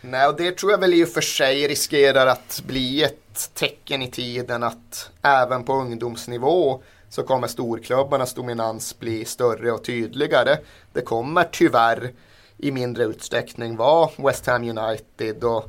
[0.02, 4.02] Nej, och det tror jag väl i och för sig riskerar att bli ett tecken
[4.02, 10.58] i tiden att även på ungdomsnivå så kommer storklubbarnas dominans bli större och tydligare.
[10.94, 12.12] Det kommer tyvärr
[12.58, 15.66] i mindre utsträckning vara West Ham United och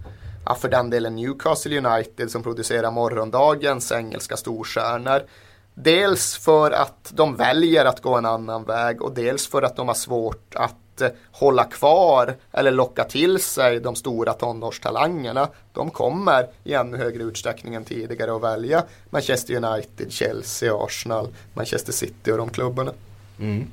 [0.47, 5.23] ja, för den delen Newcastle United som producerar morgondagens engelska storstjärnor.
[5.75, 9.89] Dels för att de väljer att gå en annan väg och dels för att de
[9.89, 10.75] har svårt att
[11.33, 15.49] hålla kvar eller locka till sig de stora tonårstalangerna.
[15.73, 21.93] De kommer i ännu högre utsträckning än tidigare att välja Manchester United, Chelsea, Arsenal, Manchester
[21.93, 22.93] City och de klubbarna.
[23.41, 23.67] Mm.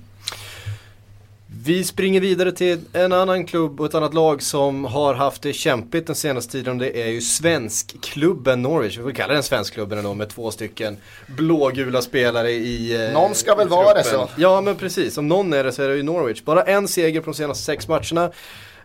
[1.63, 5.53] Vi springer vidare till en annan klubb och ett annat lag som har haft det
[5.53, 6.77] kämpigt den senaste tiden.
[6.77, 8.97] Det är ju svenskklubben Norwich.
[8.97, 13.55] Vi får kalla den svenskklubben ändå med två stycken blågula spelare i eh, Någon ska
[13.55, 14.29] väl vara det så.
[14.37, 16.43] Ja men precis, om någon är det så är det ju Norwich.
[16.43, 18.31] Bara en seger på de senaste sex matcherna.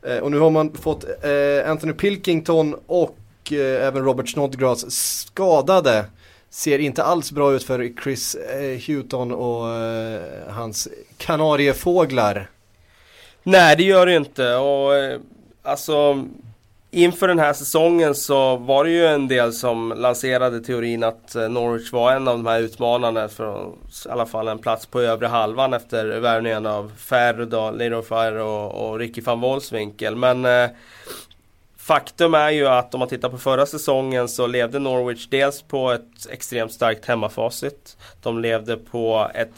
[0.03, 3.19] Eh, och nu har man fått eh, Anthony Pilkington och
[3.53, 6.05] även Robert Snodgrass skadade
[6.51, 12.49] ser inte alls bra ut för Chris eh, Houghton och eh, hans kanariefåglar.
[13.43, 15.21] Nej det gör det inte och eh,
[15.63, 16.25] alltså
[16.95, 21.49] Inför den här säsongen så var det ju en del som lanserade teorin att eh,
[21.49, 23.67] Norwich var en av de här utmanarna för
[24.07, 28.99] i alla fall en plats på övre halvan efter värvningen av Ferro, Lidofer och, och
[28.99, 30.17] Ricky van Wolfswinkel.
[30.17, 30.71] Men eh,
[31.77, 35.91] Faktum är ju att om man tittar på förra säsongen så levde Norwich dels på
[35.91, 37.97] ett extremt starkt hemmafacit.
[38.23, 39.53] De levde på ett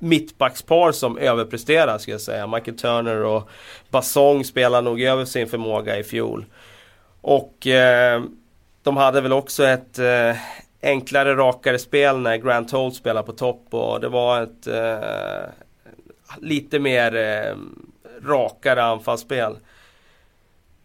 [0.00, 2.46] mittbackspar som överpresterar ska jag säga.
[2.46, 3.48] Michael Turner och
[3.90, 6.44] Basong spelar nog över sin förmåga i fjol.
[7.20, 8.22] Och eh,
[8.82, 10.36] de hade väl också ett eh,
[10.82, 15.48] enklare, rakare spel när Grant Holt spelade på topp och det var ett eh,
[16.38, 17.56] lite mer eh,
[18.28, 19.56] rakare anfallsspel.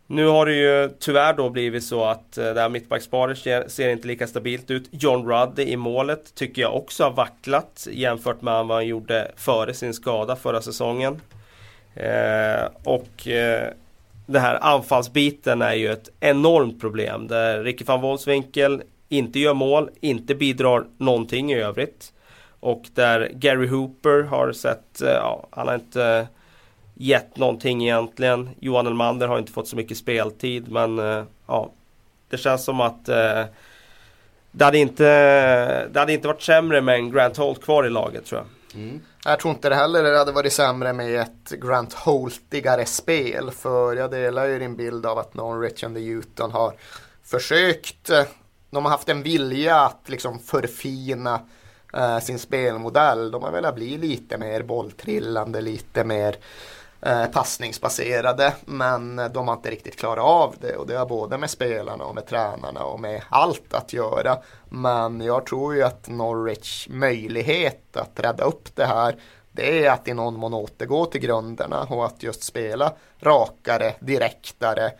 [0.07, 4.07] Nu har det ju tyvärr då blivit så att eh, det här mittbacksparet ser inte
[4.07, 4.87] lika stabilt ut.
[4.91, 9.73] John Ruddy i målet tycker jag också har vacklat jämfört med vad han gjorde före
[9.73, 11.21] sin skada förra säsongen.
[11.95, 13.69] Eh, och eh,
[14.25, 19.89] det här anfallsbiten är ju ett enormt problem där Ricky van Wolfswinkel inte gör mål,
[20.01, 22.13] inte bidrar någonting i övrigt.
[22.59, 26.27] Och där Gary Hooper har sett, eh, ja, han har inte
[26.95, 28.49] gett någonting egentligen.
[28.59, 31.71] Johan Elmander har inte fått så mycket speltid men eh, ja
[32.29, 33.43] Det känns som att eh,
[34.51, 35.03] det, hade inte,
[35.87, 38.81] det hade inte varit sämre med en Grant Holt kvar i laget tror jag.
[38.81, 39.01] Mm.
[39.25, 43.51] Jag tror inte det heller det hade varit sämre med ett Grant Holtigare spel.
[43.51, 46.73] För jag delar ju din bild av att Norwich and the Newton har
[47.23, 48.09] försökt.
[48.09, 48.23] Eh,
[48.69, 51.39] de har haft en vilja att liksom förfina
[51.93, 53.31] eh, sin spelmodell.
[53.31, 56.35] De har velat bli lite mer bolltrillande, lite mer
[57.05, 58.53] eh, passningsbaserade.
[58.65, 62.15] Men de har inte riktigt klarat av det och det har både med spelarna och
[62.15, 64.37] med tränarna och med allt att göra.
[64.69, 69.15] Men jag tror ju att Norwich möjlighet att rädda upp det här
[69.55, 74.91] det är att i någon mån återgå till grunderna och att just spela rakare, direktare,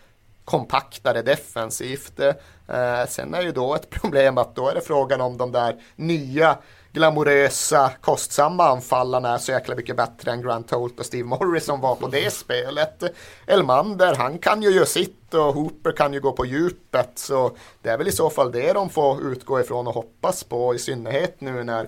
[0.46, 2.20] kompaktare defensivt.
[2.20, 5.82] Eh, sen är ju då ett problem att då är det frågan om de där
[5.96, 6.58] nya
[6.96, 11.96] glamorösa, kostsamma anfallarna är så jäkla mycket bättre än Grant Holt och Steve Morrison var
[11.96, 13.04] på det spelet.
[13.48, 17.12] Elmander, han kan ju göra sitt och Hooper kan ju gå på djupet.
[17.16, 20.76] Så det är väl i så fall det de får utgå ifrån och hoppas på
[20.76, 21.88] i synnerhet nu när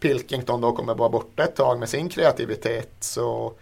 [0.00, 2.96] Pilkington då kommer vara borta ett tag med sin kreativitet.
[3.00, 3.52] Så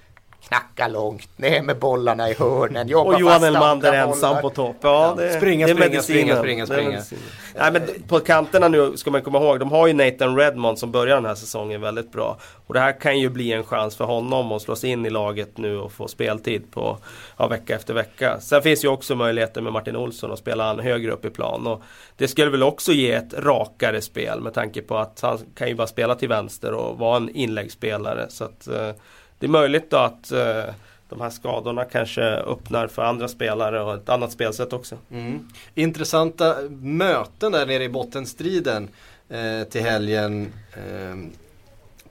[0.48, 4.76] knacka långt, ner med bollarna i hörnen, jobba Och Johan Elmander ensam på topp.
[4.80, 6.38] Ja, det, Springa, det är springa, medicinen.
[6.38, 6.90] springa, springa, Det är springa.
[6.90, 7.22] medicinen.
[7.58, 10.92] Nej, men på kanterna nu ska man komma ihåg, de har ju Nathan Redmond som
[10.92, 12.38] börjar den här säsongen väldigt bra.
[12.66, 15.10] Och det här kan ju bli en chans för honom att slå sig in i
[15.10, 16.98] laget nu och få speltid på
[17.36, 18.40] ja, vecka efter vecka.
[18.40, 21.66] Sen finns ju också möjligheten med Martin Olsson att spela han högre upp i plan.
[21.66, 21.82] Och
[22.16, 25.74] det skulle väl också ge ett rakare spel med tanke på att han kan ju
[25.74, 28.26] bara spela till vänster och vara en inläggsspelare.
[28.28, 28.90] Så att, eh,
[29.38, 30.64] det är möjligt då att eh,
[31.08, 34.98] de här skadorna kanske öppnar för andra spelare och ett annat spelsätt också.
[35.10, 35.48] Mm.
[35.74, 38.88] Intressanta möten där nere i bottenstriden
[39.28, 40.52] eh, till helgen.
[40.72, 41.16] Eh,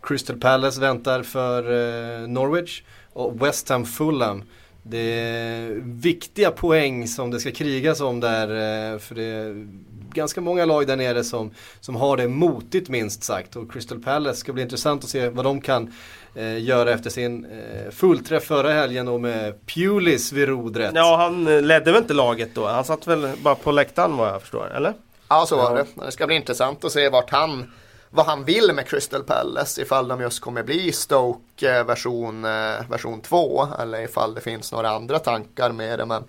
[0.02, 2.84] Crystal Palace väntar för eh, Norwich
[3.14, 4.44] och West Ham Fulham.
[4.84, 9.68] Det är viktiga poäng som det ska krigas om där eh, för det
[10.16, 14.40] ganska många lag där nere som, som har det motigt minst sagt och Crystal Palace
[14.40, 15.94] ska bli intressant att se vad de kan
[16.36, 20.92] eh, göra efter sin eh, fullträff förra helgen och med Pulis vid rodret.
[20.96, 22.68] Ja, han eh, ledde väl inte laget då?
[22.68, 24.94] Han satt väl bara på läktaren vad jag förstår, eller?
[25.28, 26.06] Ja, så var det.
[26.06, 27.72] Det ska bli intressant att se vart han,
[28.10, 29.82] vad han vill med Crystal Palace.
[29.82, 34.72] Ifall de just kommer bli Stoke eh, version, eh, version 2 eller ifall det finns
[34.72, 36.06] några andra tankar med det.
[36.06, 36.24] Men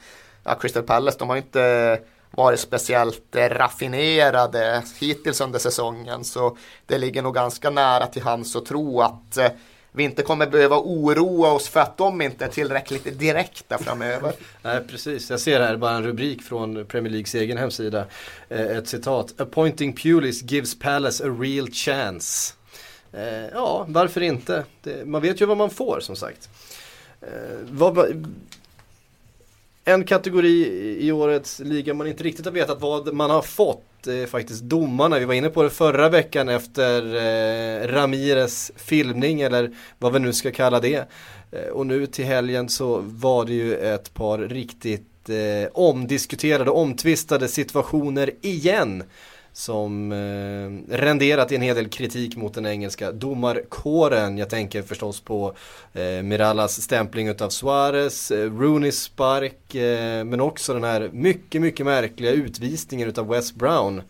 [0.45, 2.01] ja, Crystal Palace, de har inte
[2.37, 6.25] varit speciellt eh, raffinerade hittills under säsongen.
[6.25, 9.49] Så det ligger nog ganska nära till hands att tro att eh,
[9.93, 14.33] vi inte kommer behöva oroa oss för att de inte är tillräckligt direkta framöver.
[14.63, 18.07] Nej precis, jag ser här bara en rubrik från Premier Leagues egen hemsida.
[18.49, 19.41] Eh, ett citat.
[19.41, 22.53] Appointing Pulis gives Palace a real chance.
[23.53, 24.65] Ja, varför inte?
[25.05, 26.49] Man vet ju vad man får som sagt.
[29.89, 30.67] En kategori
[31.01, 35.19] i årets liga man inte riktigt har vetat vad man har fått är faktiskt domarna.
[35.19, 40.33] Vi var inne på det förra veckan efter eh, Ramires filmning eller vad vi nu
[40.33, 41.09] ska kalla det.
[41.53, 47.49] Eh, och nu till helgen så var det ju ett par riktigt eh, omdiskuterade, omtvistade
[47.49, 49.03] situationer igen
[49.57, 54.39] som eh, renderat i en hel del kritik mot den engelska domarkåren.
[54.39, 55.55] Jag tänker förstås på
[55.93, 61.87] eh, Mirallas stämpling utav Suarez, eh, Rooneys spark, eh, men också den här mycket, mycket
[61.87, 64.03] märkliga utvisningen utav Wes Brown.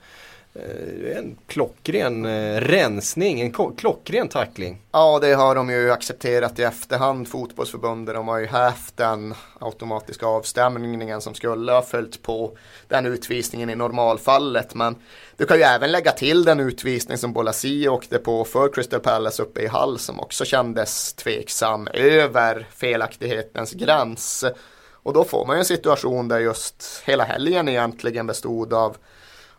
[0.58, 4.82] Eh, en klockren eh, rensning, en klockren tackling.
[4.92, 8.14] Ja, det har de ju accepterat i efterhand, fotbollsförbundet.
[8.14, 13.74] De har ju haft den automatiska avstämningen som skulle ha följt på den utvisningen i
[13.74, 14.74] normalfallet.
[14.74, 14.96] Men
[15.36, 19.42] du kan ju även lägga till den utvisning som Bolasi åkte på för Crystal Palace
[19.42, 24.44] uppe i Hall som också kändes tveksam över felaktighetens gräns.
[24.92, 28.96] Och då får man ju en situation där just hela helgen egentligen bestod av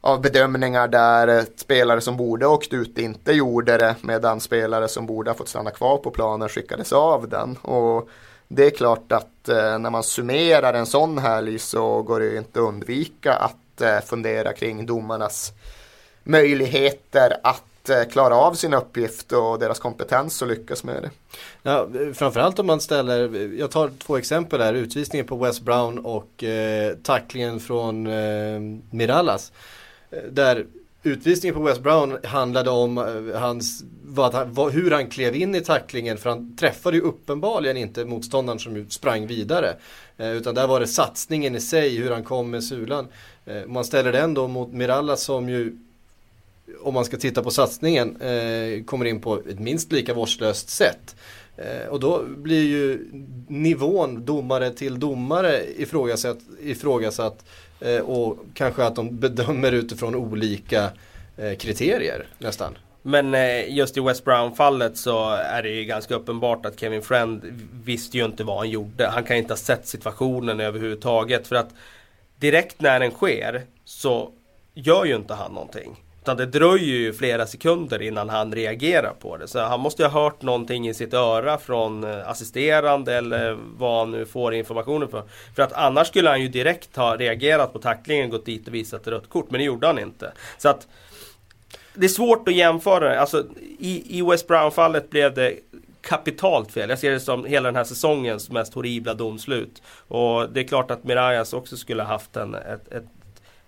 [0.07, 5.05] av bedömningar där eh, spelare som borde åkt ut inte gjorde det medan spelare som
[5.05, 7.57] borde ha fått stanna kvar på planen skickades av den.
[7.57, 8.09] Och
[8.47, 12.37] det är klart att eh, när man summerar en sån helg så går det ju
[12.37, 15.53] inte att undvika att eh, fundera kring domarnas
[16.23, 21.09] möjligheter att eh, klara av sin uppgift och deras kompetens att lyckas med det.
[21.63, 26.43] Ja, framförallt om man ställer, jag tar två exempel här, utvisningen på West Brown och
[26.43, 28.59] eh, tacklingen från eh,
[28.91, 29.51] Mirallas.
[30.31, 30.65] Där
[31.03, 35.61] utvisningen på West Brown handlade om eh, hans, vad, vad, hur han klev in i
[35.61, 39.73] tacklingen för han träffade ju uppenbarligen inte motståndaren som sprang vidare.
[40.17, 43.07] Eh, utan där var det satsningen i sig, hur han kom med sulan.
[43.45, 45.77] Eh, om man ställer den då mot Miralla som ju
[46.81, 51.15] om man ska titta på satsningen, eh, kommer in på ett minst lika vårdslöst sätt.
[51.57, 53.07] Eh, och då blir ju
[53.47, 57.45] nivån domare till domare ifrågasatt, ifrågasatt
[57.79, 60.89] Eh, och kanske att de bedömer utifrån olika
[61.37, 62.77] eh, kriterier nästan.
[63.01, 67.41] Men eh, just i West Brown-fallet så är det ju ganska uppenbart att Kevin Friend
[67.83, 69.07] visste ju inte vad han gjorde.
[69.07, 71.47] Han kan inte ha sett situationen överhuvudtaget.
[71.47, 71.69] För att
[72.35, 74.31] direkt när den sker så
[74.73, 76.03] gör ju inte han någonting.
[76.27, 79.47] Utan det dröjer ju flera sekunder innan han reagerar på det.
[79.47, 83.99] Så han måste ju ha hört någonting i sitt öra från eh, assisterande eller vad
[83.99, 85.23] han nu får informationen för.
[85.55, 89.07] För att annars skulle han ju direkt ha reagerat på tacklingen, gått dit och visat
[89.07, 89.51] rött kort.
[89.51, 90.31] Men det gjorde han inte.
[90.57, 90.87] Så att
[91.93, 93.19] det är svårt att jämföra.
[93.19, 93.45] Alltså,
[93.79, 95.53] i, I West Brown-fallet blev det
[96.01, 96.89] kapitalt fel.
[96.89, 99.81] Jag ser det som hela den här säsongens mest horribla domslut.
[100.07, 103.05] Och det är klart att Mirajas också skulle ha haft en, ett, ett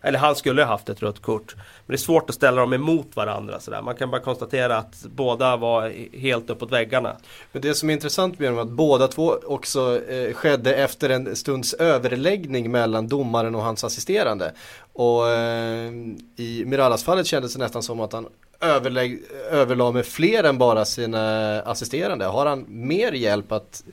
[0.02, 1.56] eller han skulle ha haft ett rött kort.
[1.56, 3.60] Men det är svårt att ställa dem emot varandra.
[3.60, 3.82] Sådär.
[3.82, 7.16] Man kan bara konstatera att båda var helt uppåt väggarna.
[7.52, 11.10] Men det som är intressant med dem är att båda två också eh, skedde efter
[11.10, 14.54] en stunds överläggning mellan domaren och hans assisterande.
[14.94, 15.92] Och eh,
[16.36, 18.28] i Mirallas fallet kändes det nästan som att han
[18.62, 22.26] överlägg, överlade med fler än bara sina assisterande.
[22.26, 23.84] Har han mer hjälp att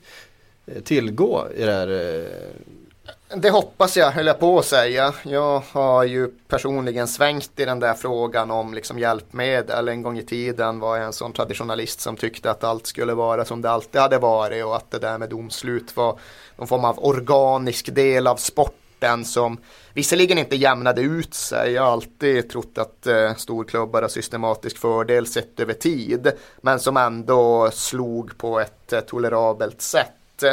[0.65, 2.25] eh, tillgå i det här eh,
[3.35, 5.13] det hoppas jag, höll jag på att säga.
[5.23, 9.87] Jag har ju personligen svängt i den där frågan om liksom hjälpmedel.
[9.87, 13.45] En gång i tiden var jag en sån traditionalist som tyckte att allt skulle vara
[13.45, 16.19] som det alltid hade varit och att det där med domslut var
[16.55, 19.57] någon form av organisk del av sporten som
[19.93, 21.71] visserligen inte jämnade ut sig.
[21.71, 26.31] Jag har alltid trott att eh, storklubbar har systematisk fördel sett över tid.
[26.61, 30.43] Men som ändå slog på ett eh, tolerabelt sätt.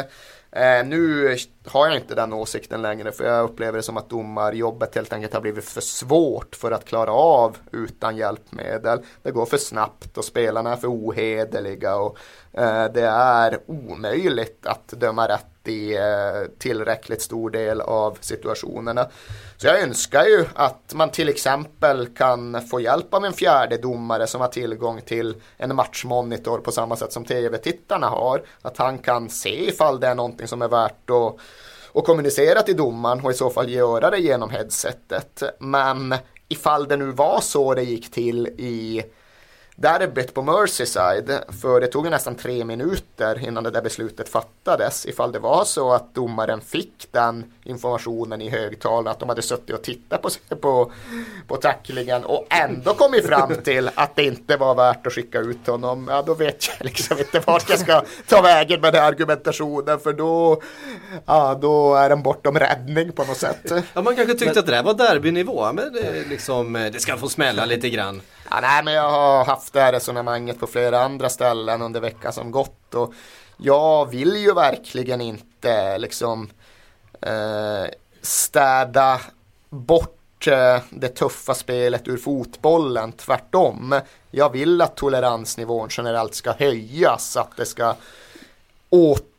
[0.51, 1.37] Eh, nu
[1.67, 5.33] har jag inte den åsikten längre för jag upplever det som att domarjobbet helt enkelt
[5.33, 8.99] har blivit för svårt för att klara av utan hjälpmedel.
[9.23, 12.17] Det går för snabbt och spelarna är för ohederliga och
[12.53, 19.07] eh, det är omöjligt att döma rätt i eh, tillräckligt stor del av situationerna.
[19.57, 24.27] Så jag önskar ju att man till exempel kan få hjälp av en fjärde domare
[24.27, 28.41] som har tillgång till en matchmonitor på samma sätt som tv-tittarna har.
[28.61, 31.39] Att han kan se ifall det är någonting som är värt att
[31.95, 35.43] och kommunicera till domaren och i så fall göra det genom headsetet.
[35.59, 36.15] Men
[36.47, 39.03] ifall det nu var så det gick till i
[39.75, 41.39] derbyt på Merseyside.
[41.61, 45.05] För det tog nästan tre minuter innan det där beslutet fattades.
[45.05, 49.75] Ifall det var så att domaren fick den informationen i högtalaren att de hade suttit
[49.75, 50.91] och tittat på, på,
[51.47, 55.67] på tacklingen och ändå kommit fram till att det inte var värt att skicka ut
[55.67, 56.07] honom.
[56.11, 60.13] Ja, då vet jag liksom inte vart jag ska ta vägen med den argumentationen för
[60.13, 60.61] då,
[61.25, 63.71] ja, då är den bortom räddning på något sätt.
[63.93, 66.99] Ja, man kanske tyckte men, att det där var derbynivå, men det, liksom, eh, det
[66.99, 68.21] ska få smälla lite grann.
[68.49, 72.33] Ja, nej, men jag har haft det här resonemanget på flera andra ställen under veckan
[72.33, 72.93] som gått.
[72.93, 73.13] Och
[73.57, 76.49] jag vill ju verkligen inte liksom
[77.21, 77.85] eh,
[78.21, 79.21] städa
[79.69, 83.11] bort eh, det tuffa spelet ur fotbollen.
[83.11, 83.99] Tvärtom.
[84.31, 87.37] Jag vill att toleransnivån generellt ska höjas.
[87.37, 87.95] Att det ska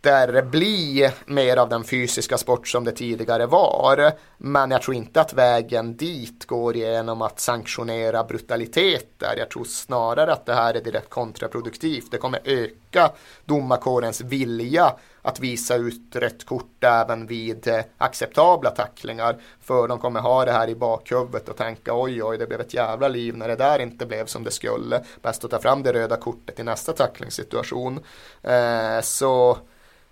[0.07, 4.13] återbli mer av den fysiska sport som det tidigare var.
[4.39, 9.35] Men jag tror inte att vägen dit går genom att sanktionera brutaliteter.
[9.39, 12.11] Jag tror snarare att det här är direkt kontraproduktivt.
[12.11, 13.13] Det kommer öka
[13.45, 14.93] domarkårens vilja
[15.23, 19.37] att visa ut rött kort även vid acceptabla tacklingar.
[19.61, 22.75] För de kommer ha det här i bakhuvudet och tänka oj oj det blev ett
[22.75, 25.05] jävla liv när det där inte blev som det skulle.
[25.23, 28.01] Bäst att ta fram det röda kortet i nästa tacklingssituation.
[28.43, 29.59] Eh, så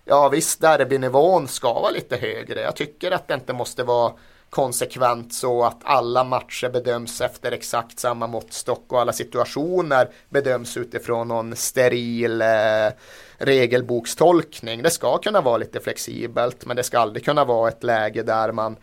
[0.05, 2.61] ja visst derbynivån ska vara lite högre.
[2.61, 4.13] Jag tycker att det inte måste vara
[4.49, 11.27] konsekvent så att alla matcher bedöms efter exakt samma måttstock och alla situationer bedöms utifrån
[11.27, 12.47] någon steril eh,
[13.37, 14.83] regelbokstolkning.
[14.83, 18.51] Det ska kunna vara lite flexibelt men det ska aldrig kunna vara ett läge där
[18.51, 18.77] man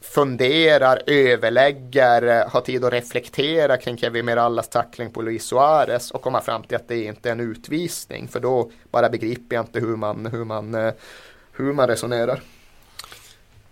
[0.00, 6.40] funderar, överlägger, har tid att reflektera kring Kevin Mirallas tackling på Luis Suarez och komma
[6.40, 9.96] fram till att det inte är en utvisning för då bara begriper jag inte hur
[9.96, 10.92] man, hur man, eh,
[11.52, 12.40] hur man resonerar.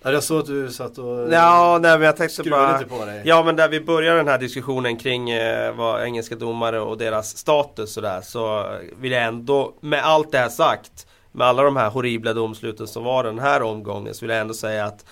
[0.02, 3.04] Ja, jag såg att du satt och ja, nej, men jag tänkte bara, lite på
[3.04, 3.22] dig.
[3.24, 7.36] Ja men där vi börjar den här diskussionen kring eh, vad engelska domare och deras
[7.36, 11.76] status och där så vill jag ändå med allt det här sagt med alla de
[11.76, 15.04] här horribla domsluten som var den här omgången så vill jag ändå säga att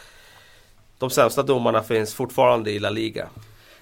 [1.05, 3.29] de sämsta domarna finns fortfarande i La Liga.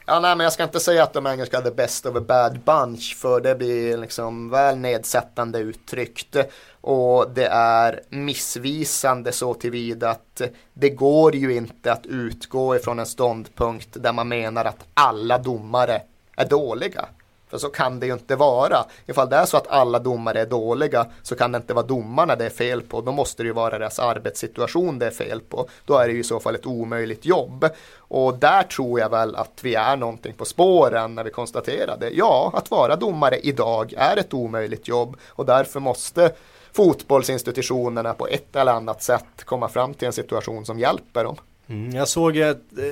[0.07, 2.21] Ja, nej, men jag ska inte säga att de engelska är the best of a
[2.21, 6.37] bad bunch för det blir liksom väl nedsättande uttryckt.
[6.81, 10.43] Och det är missvisande så tillvida att
[10.75, 16.03] det går ju inte att utgå ifrån en ståndpunkt där man menar att alla domare
[16.37, 17.09] är dåliga.
[17.53, 18.85] För så kan det ju inte vara.
[19.07, 22.37] Ifall det är så att alla domare är dåliga så kan det inte vara domarna
[22.37, 23.01] det är fel på.
[23.01, 25.69] Då måste det ju vara deras arbetssituation det är fel på.
[25.85, 27.69] Då är det ju i så fall ett omöjligt jobb.
[27.99, 32.11] Och där tror jag väl att vi är någonting på spåren när vi konstaterade.
[32.11, 36.33] Ja, att vara domare idag är ett omöjligt jobb och därför måste
[36.73, 41.37] fotbollsinstitutionerna på ett eller annat sätt komma fram till en situation som hjälper dem.
[41.67, 42.85] Mm, jag såg ett eh,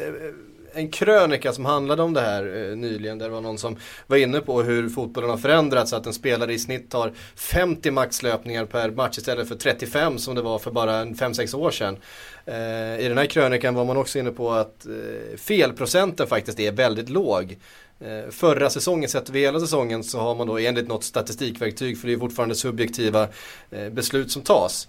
[0.75, 3.19] en krönika som handlade om det här eh, nyligen.
[3.19, 5.93] Där det var någon som var inne på hur fotbollen har förändrats.
[5.93, 10.43] Att en spelare i snitt tar 50 maxlöpningar per match istället för 35 som det
[10.43, 11.97] var för bara 5-6 år sedan.
[12.47, 16.73] Eh, I den här krönikan var man också inne på att eh, felprocenten faktiskt är
[16.73, 17.57] väldigt låg.
[18.01, 22.09] Eh, förra säsongen, sett över hela säsongen, så har man då enligt något statistikverktyg, för
[22.09, 23.29] det är fortfarande subjektiva
[23.93, 24.89] beslut som tas.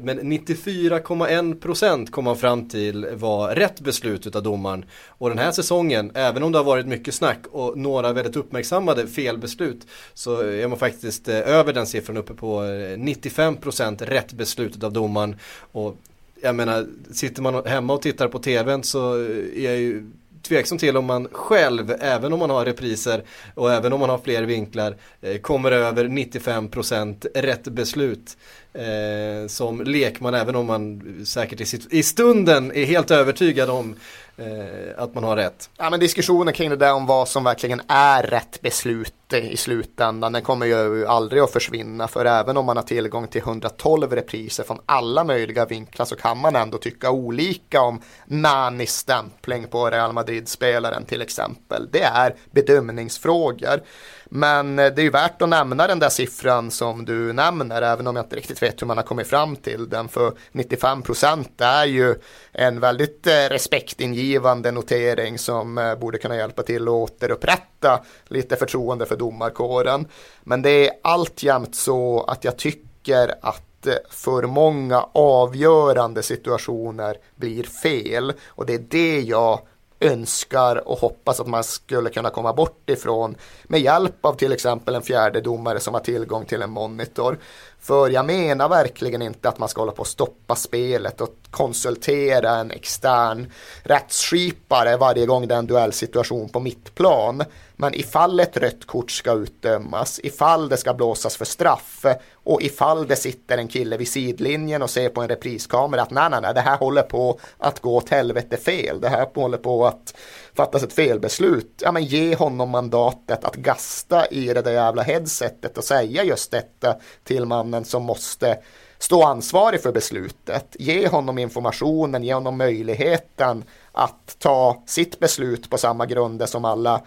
[0.00, 4.84] Men 94,1% kom man fram till var rätt beslut utav domaren.
[5.08, 9.06] Och den här säsongen, även om det har varit mycket snack och några väldigt uppmärksammade
[9.06, 15.36] felbeslut, så är man faktiskt över den siffran uppe på 95% rätt beslut av domaren.
[15.72, 15.96] Och
[16.42, 20.10] jag menar, sitter man hemma och tittar på tvn så är jag ju
[20.42, 23.24] tveksam till om man själv, även om man har repriser
[23.54, 28.36] och även om man har fler vinklar, eh, kommer över 95% rätt beslut.
[28.78, 33.94] Eh, som lekman, även om man säkert i, sitt, i stunden är helt övertygad om
[34.36, 35.70] eh, att man har rätt.
[35.76, 40.32] Ja, men diskussionen kring det där om vad som verkligen är rätt beslut i slutändan,
[40.32, 42.08] den kommer ju aldrig att försvinna.
[42.08, 46.38] För även om man har tillgång till 112 repriser från alla möjliga vinklar så kan
[46.38, 51.88] man ändå tycka olika om Nanis stämpling på Real Madrid-spelaren till exempel.
[51.92, 53.80] Det är bedömningsfrågor.
[54.28, 58.06] Men eh, det är ju värt att nämna den där siffran som du nämner, även
[58.06, 60.08] om jag inte riktigt vet hur man har kommit fram till den.
[60.08, 62.14] För 95 procent är ju
[62.52, 69.06] en väldigt eh, respektingivande notering som eh, borde kunna hjälpa till att återupprätta lite förtroende
[69.06, 70.06] för domarkåren.
[70.44, 73.62] Men det är alltjämt så att jag tycker att
[74.10, 79.60] för många avgörande situationer blir fel och det är det jag
[80.00, 84.94] önskar och hoppas att man skulle kunna komma bort ifrån med hjälp av till exempel
[84.94, 87.38] en fjärde domare som har tillgång till en monitor.
[87.86, 92.50] För jag menar verkligen inte att man ska hålla på att stoppa spelet och konsultera
[92.50, 97.44] en extern rättsskipare varje gång det är en duellsituation på mittplan.
[97.76, 103.06] Men ifall ett rött kort ska utdömas, ifall det ska blåsas för straff och ifall
[103.06, 106.54] det sitter en kille vid sidlinjen och ser på en repriskamera att nej, nej, nej,
[106.54, 109.00] det här håller på att gå åt helvete fel.
[109.00, 110.14] Det här håller på att
[110.54, 111.82] fattas ett felbeslut.
[111.82, 116.50] Ja, men ge honom mandatet att gasta i det där jävla headsetet och säga just
[116.50, 118.58] detta till mannen som måste
[118.98, 120.76] stå ansvarig för beslutet.
[120.78, 127.02] Ge honom informationen, ge honom möjligheten att ta sitt beslut på samma grunder som alla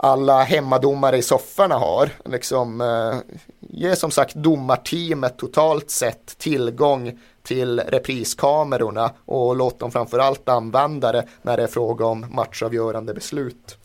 [0.00, 2.10] alla hemmadomare i sofforna har.
[2.24, 10.48] Liksom, eh, ge som sagt domarteamet totalt sett tillgång till repriskamerorna och låt dem framförallt
[10.48, 13.78] använda det när det är fråga om matchavgörande beslut.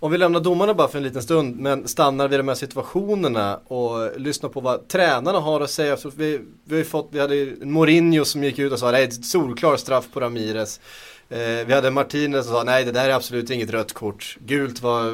[0.00, 3.56] Om vi lämnar domarna bara för en liten stund men stannar vid de här situationerna
[3.56, 5.96] och lyssnar på vad tränarna har att säga.
[6.16, 9.04] Vi, vi, har fått, vi hade Mourinho som gick ut och sa att det är
[9.04, 10.80] ett solklar straff på Ramirez.
[11.28, 14.36] Eh, vi hade Martinez som sa nej det där är absolut inget rött kort.
[14.46, 15.06] Gult var,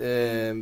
[0.00, 0.54] eh,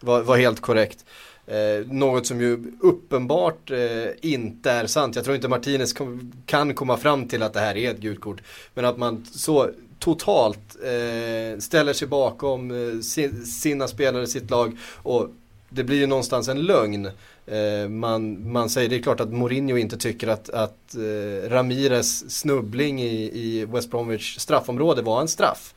[0.00, 1.04] var, var helt korrekt.
[1.46, 5.16] Eh, något som ju uppenbart eh, inte är sant.
[5.16, 8.20] Jag tror inte Martinez kom, kan komma fram till att det här är ett gult
[8.20, 8.42] kort.
[8.74, 13.00] Men att man så totalt eh, ställer sig bakom eh,
[13.44, 15.28] sina spelare, sitt lag och
[15.68, 17.10] det blir ju någonstans en lögn.
[17.46, 22.30] Eh, man, man säger, det är klart att Mourinho inte tycker att, att eh, Ramirez
[22.30, 25.74] snubbling i, i West Bromwich straffområde var en straff.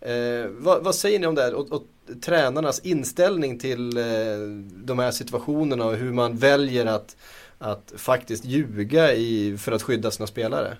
[0.00, 1.82] Eh, vad, vad, säger ni om det och, och
[2.24, 4.04] tränarnas inställning till eh,
[4.84, 7.16] de här situationerna och hur man väljer att,
[7.58, 10.76] att faktiskt ljuga i, för att skydda sina spelare?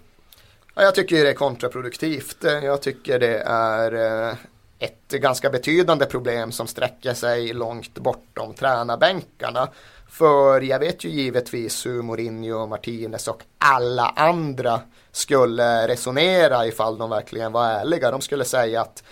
[0.75, 2.37] Jag tycker det är kontraproduktivt.
[2.41, 3.93] Jag tycker det är
[4.29, 4.35] eh,
[4.79, 9.68] ett ganska betydande problem som sträcker sig långt bortom tränarbänkarna.
[10.09, 14.81] För jag vet ju givetvis hur Mourinho, Martinez och alla andra
[15.12, 18.11] skulle resonera ifall de verkligen var ärliga.
[18.11, 19.03] De skulle säga att,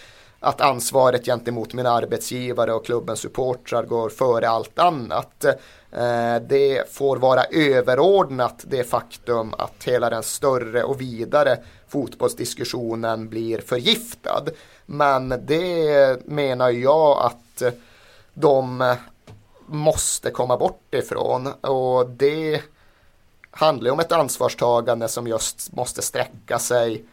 [0.40, 5.44] att ansvaret gentemot min arbetsgivare och klubbens supportrar går före allt annat.
[5.92, 13.60] Eh, det får vara överordnat det faktum att hela den större och vidare fotbollsdiskussionen blir
[13.60, 14.44] förgiftad.
[14.86, 17.62] Men det menar jag att
[18.34, 18.94] de
[19.66, 22.62] måste komma bort ifrån och det
[23.50, 27.04] handlar om ett ansvarstagande som just måste sträcka sig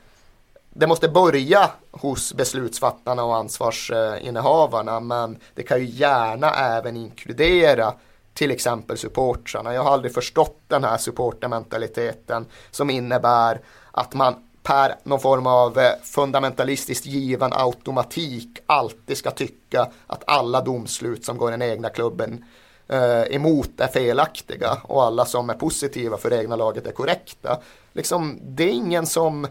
[0.79, 7.93] det måste börja hos beslutsfattarna och ansvarsinnehavarna men det kan ju gärna även inkludera
[8.37, 9.73] till exempel supportrarna.
[9.73, 13.61] Jag har aldrig förstått den här supportermentaliteten som innebär
[13.91, 20.61] att man per någon form av eh, fundamentalistiskt given automatik alltid ska tycka att alla
[20.61, 22.45] domslut som går den egna klubben
[22.87, 27.59] eh, emot är felaktiga och alla som är positiva för det egna laget är korrekta.
[27.93, 29.47] Liksom, det är ingen som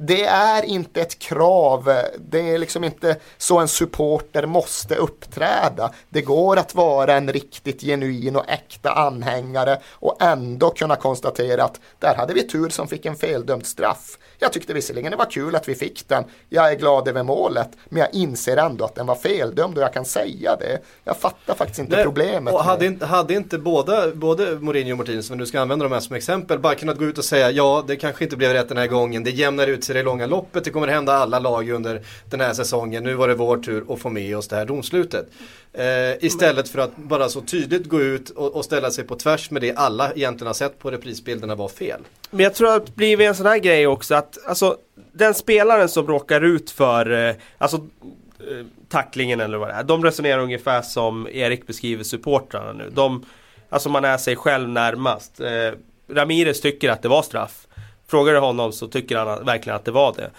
[0.00, 5.90] det är inte ett krav, det är liksom inte så en supporter måste uppträda.
[6.08, 11.80] Det går att vara en riktigt genuin och äkta anhängare och ändå kunna konstatera att
[11.98, 14.18] där hade vi tur som fick en feldömd straff.
[14.38, 16.24] Jag tyckte visserligen det var kul att vi fick den.
[16.48, 19.92] Jag är glad över målet, men jag inser ändå att den var feldömd och jag
[19.92, 20.78] kan säga det.
[21.04, 22.54] Jag fattar faktiskt inte Nej, problemet.
[22.54, 25.92] Och hade, inte, hade inte båda, både Mourinho och Martinez, som du ska använda dem
[25.92, 28.68] här som exempel, bara kunnat gå ut och säga ja, det kanske inte blev rätt
[28.68, 30.64] den här gången, det jämnar ut sig det långa loppet.
[30.64, 33.04] Det kommer hända alla lag under den här säsongen.
[33.04, 35.26] Nu var det vår tur att få med oss det här domslutet.
[35.72, 39.50] Eh, istället för att bara så tydligt gå ut och, och, ställa sig på tvärs
[39.50, 42.00] med det alla egentligen har sett på reprisbilderna var fel.
[42.30, 44.76] Men jag tror att det blir en sån här grej också att alltså,
[45.12, 49.82] den spelaren som råkar ut för, eh, alltså eh, tacklingen eller vad det är.
[49.82, 52.90] De resonerar ungefär som Erik beskriver supportrarna nu.
[52.90, 53.24] De,
[53.68, 55.40] alltså man är sig själv närmast.
[55.40, 55.72] Eh,
[56.10, 57.67] Ramirez tycker att det var straff.
[58.10, 60.30] Frågar du honom så tycker han verkligen att det var det.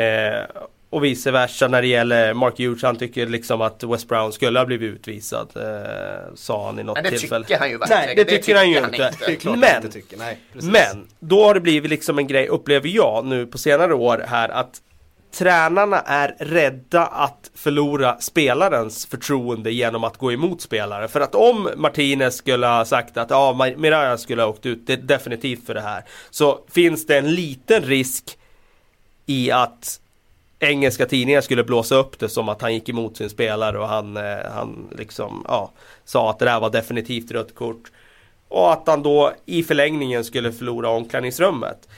[0.00, 2.82] Eh, och vice versa när det gäller Mark Hughes.
[2.82, 5.48] Han tycker liksom att West Brown skulle ha blivit utvisad.
[5.56, 7.30] Eh, sa han i något tillfälle.
[7.30, 8.02] Men det tycker han ju verkligen.
[8.06, 9.14] Nej, det, det tycker, tycker han ju inte.
[9.28, 9.56] inte.
[9.56, 13.58] Men, inte Nej, men, då har det blivit liksom en grej, upplever jag nu på
[13.58, 14.80] senare år här att
[15.34, 21.08] tränarna är rädda att förlora spelarens förtroende genom att gå emot spelare.
[21.08, 24.96] För att om Martinez skulle ha sagt att ja, Miraya skulle ha åkt ut det
[24.96, 26.04] definitivt för det här.
[26.30, 28.38] Så finns det en liten risk
[29.26, 30.00] i att
[30.58, 34.16] engelska tidningar skulle blåsa upp det som att han gick emot sin spelare och han,
[34.16, 35.70] eh, han liksom, ja,
[36.04, 37.90] sa att det där var definitivt rött kort.
[38.48, 41.88] Och att han då i förlängningen skulle förlora omklädningsrummet.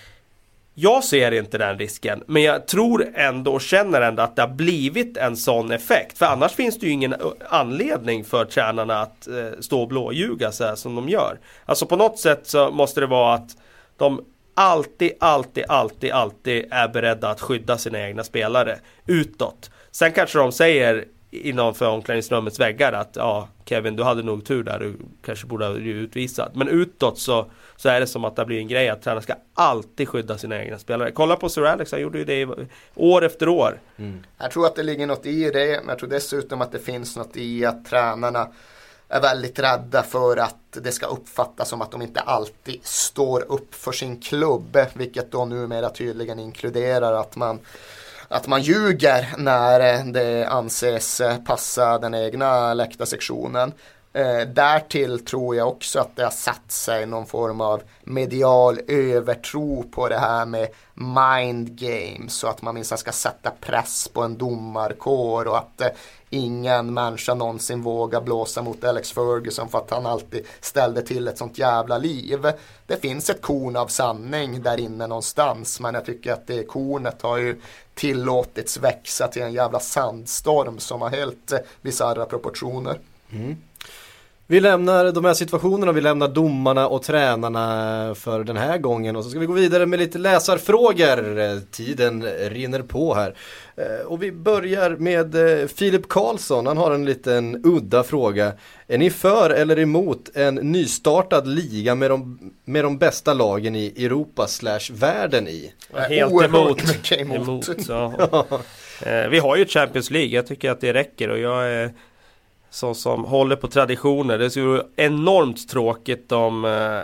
[0.79, 4.49] Jag ser inte den risken, men jag tror ändå och känner ändå att det har
[4.49, 6.18] blivit en sån effekt.
[6.18, 7.14] För annars finns det ju ingen
[7.49, 11.39] anledning för tränarna att eh, stå och blåljuga så här som de gör.
[11.64, 13.57] Alltså på något sätt så måste det vara att
[13.97, 14.24] de
[14.55, 19.70] alltid, alltid, alltid, alltid är beredda att skydda sina egna spelare utåt.
[19.91, 21.05] Sen kanske de säger
[21.41, 25.74] innanför omklädningsrummets väggar att ja, Kevin, du hade nog tur där, du kanske borde ha
[25.74, 26.51] blivit utvisad.
[26.55, 29.34] Men utåt så, så är det som att det blir en grej att tränaren ska
[29.55, 31.11] alltid skydda sina egna spelare.
[31.11, 33.80] Kolla på Sir Alex, han gjorde ju det år efter år.
[33.97, 34.24] Mm.
[34.39, 37.16] Jag tror att det ligger något i det, men jag tror dessutom att det finns
[37.16, 38.49] något i att tränarna
[39.09, 43.74] är väldigt rädda för att det ska uppfattas som att de inte alltid står upp
[43.74, 44.78] för sin klubb.
[44.95, 47.59] Vilket då numera tydligen inkluderar att man
[48.29, 53.72] att man ljuger när eh, det anses eh, passa den egna läktarsektionen.
[54.16, 59.83] Eh, därtill tror jag också att det har satt sig någon form av medial övertro
[59.83, 64.39] på det här med mind games så att man minst ska sätta press på en
[64.39, 65.89] domarkår och att eh,
[66.37, 71.39] ingen människa någonsin vågar blåsa mot Alex Ferguson för att han alltid ställde till ett
[71.39, 72.47] sånt jävla liv.
[72.87, 77.22] Det finns ett korn av sanning där inne någonstans men jag tycker att det kornet
[77.22, 77.61] har ju
[77.95, 83.01] tillåtits växa till en jävla sandstorm som har helt eh, bisarra proportioner.
[83.30, 83.57] Mm.
[84.49, 89.25] Vi lämnar de här situationerna, vi lämnar domarna och tränarna för den här gången och
[89.25, 91.61] så ska vi gå vidare med lite läsarfrågor.
[91.71, 93.35] Tiden rinner på här.
[93.77, 98.53] Eh, och vi börjar med eh, Filip Karlsson, han har en liten udda fråga.
[98.87, 104.05] Är ni för eller emot en nystartad liga med de, med de bästa lagen i
[104.05, 105.73] Europa slash världen i?
[105.95, 106.45] Helt emot.
[106.45, 107.13] emot.
[107.13, 108.15] emot ja.
[109.03, 111.93] Eh, vi har ju Champions League, jag tycker att det räcker och jag är
[112.77, 114.39] så som håller på traditioner.
[114.39, 117.01] Det skulle vara enormt tråkigt om eh,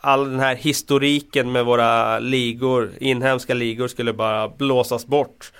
[0.00, 5.52] all den här historiken med våra ligor, inhemska ligor skulle bara blåsas bort.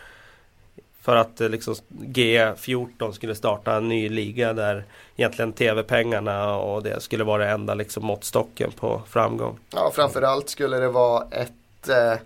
[1.02, 4.84] För att eh, liksom G14 skulle starta en ny liga där
[5.16, 9.58] egentligen tv-pengarna och det skulle vara det enda liksom måttstocken på framgång.
[9.70, 12.20] Ja, framförallt skulle det vara ett eh,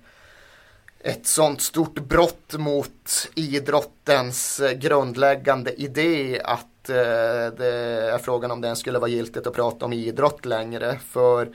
[1.06, 7.66] ett sånt stort brott mot idrottens eh, grundläggande idé att Eh, det
[8.12, 10.98] är frågan om det skulle vara giltigt att prata om idrott längre.
[11.08, 11.48] För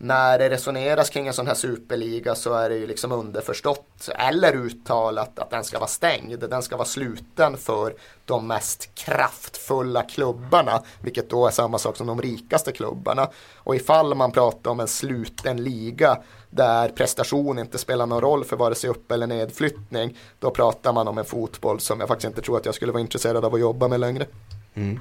[0.00, 4.56] när det resoneras kring en sån här superliga så är det ju liksom underförstått eller
[4.56, 6.48] uttalat att den ska vara stängd.
[6.50, 12.06] Den ska vara sluten för de mest kraftfulla klubbarna, vilket då är samma sak som
[12.06, 13.28] de rikaste klubbarna.
[13.56, 16.18] Och ifall man pratar om en sluten liga
[16.50, 21.08] där prestation inte spelar någon roll för vare sig upp eller nedflyttning, då pratar man
[21.08, 23.60] om en fotboll som jag faktiskt inte tror att jag skulle vara intresserad av att
[23.60, 24.26] jobba med längre.
[24.78, 25.00] Mm.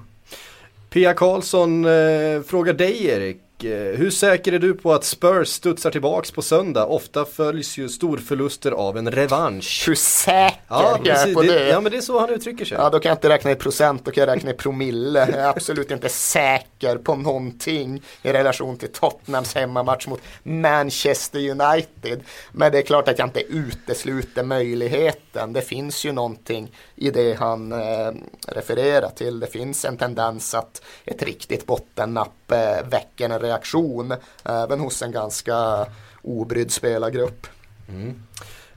[0.89, 3.41] Pia Karlsson eh, frågar dig Erik.
[3.63, 6.85] Eh, hur säker är du på att Spurs studsar tillbaks på söndag?
[6.85, 9.83] Ofta följs ju storförluster av en revansch.
[9.87, 11.67] Hur säker ja, jag är på det, det?
[11.69, 12.77] Ja men det är så han uttrycker sig.
[12.77, 15.19] Ja då kan jag inte räkna i procent, då kan jag räkna i promille.
[15.19, 22.23] Jag är absolut inte säker på någonting i relation till Tottenhams hemmamatch mot Manchester United.
[22.51, 25.53] Men det är klart att jag inte utesluter möjligheten.
[25.53, 28.11] Det finns ju någonting i det han eh,
[28.47, 29.39] refererar till.
[29.39, 35.11] Det finns en tendens att ett riktigt bottennapp eh, väcker en reaktion även hos en
[35.11, 35.85] ganska
[36.21, 37.47] obrydd spelargrupp.
[37.89, 38.13] Mm.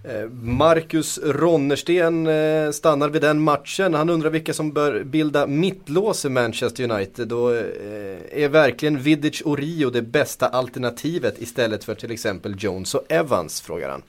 [0.05, 3.95] Eh, Marcus Ronnersten eh, stannar vid den matchen.
[3.95, 7.33] Han undrar vilka som bör bilda mittlås i Manchester United.
[7.33, 12.95] Och eh, är verkligen Vidic och Rio det bästa alternativet istället för till exempel Jones
[12.95, 13.61] och Evans?
[13.61, 14.03] Frågar han.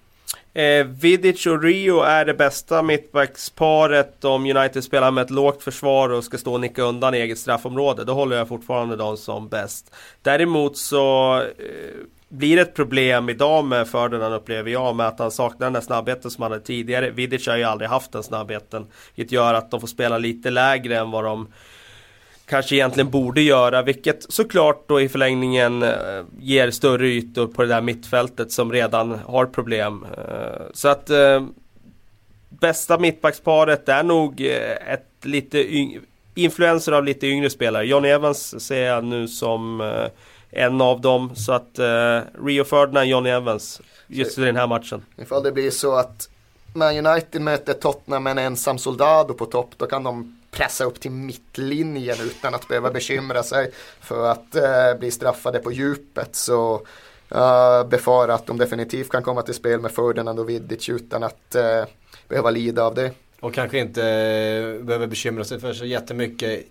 [0.54, 6.10] Eh, Vidic och Rio är det bästa mittbacksparet om United spelar med ett lågt försvar
[6.10, 8.04] och ska stå och nicka undan i eget straffområde.
[8.04, 9.96] Då håller jag fortfarande dem som bäst.
[10.22, 11.46] Däremot så eh,
[12.30, 15.82] blir det ett problem idag med Ferdinand upplever jag med att han saknar den där
[15.82, 17.10] snabbheten som han hade tidigare.
[17.10, 18.88] Vidic har ju aldrig haft den snabbheten.
[19.16, 21.48] Vilket gör att de får spela lite lägre än vad de
[22.52, 27.68] kanske egentligen borde göra, vilket såklart då i förlängningen eh, ger större ytor på det
[27.68, 30.06] där mittfältet som redan har problem.
[30.18, 31.44] Eh, så att eh,
[32.50, 34.42] bästa mittbacksparet är nog
[34.88, 35.66] ett lite
[36.36, 37.86] influenser av lite yngre spelare.
[37.86, 39.92] Johnny Evans ser jag nu som
[40.50, 41.36] en av dem.
[41.36, 41.80] Så att
[42.46, 45.06] Rio Ferdinand, Johnny Evans just i den här matchen.
[45.18, 46.30] Ifall det blir så att
[46.74, 51.00] Man United möter Tottenham med en ensam Soldado på topp, då kan de pressa upp
[51.00, 53.72] till mittlinjen utan att behöva bekymra sig
[54.02, 56.36] för att eh, bli straffade på djupet.
[56.36, 56.86] Så
[57.30, 61.24] jag uh, befarar att de definitivt kan komma till spel med Ferdinand och Vidic utan
[61.24, 61.86] att uh,
[62.28, 63.12] behöva lida av det.
[63.40, 66.66] Och kanske inte eh, behöver bekymra sig för så jättemycket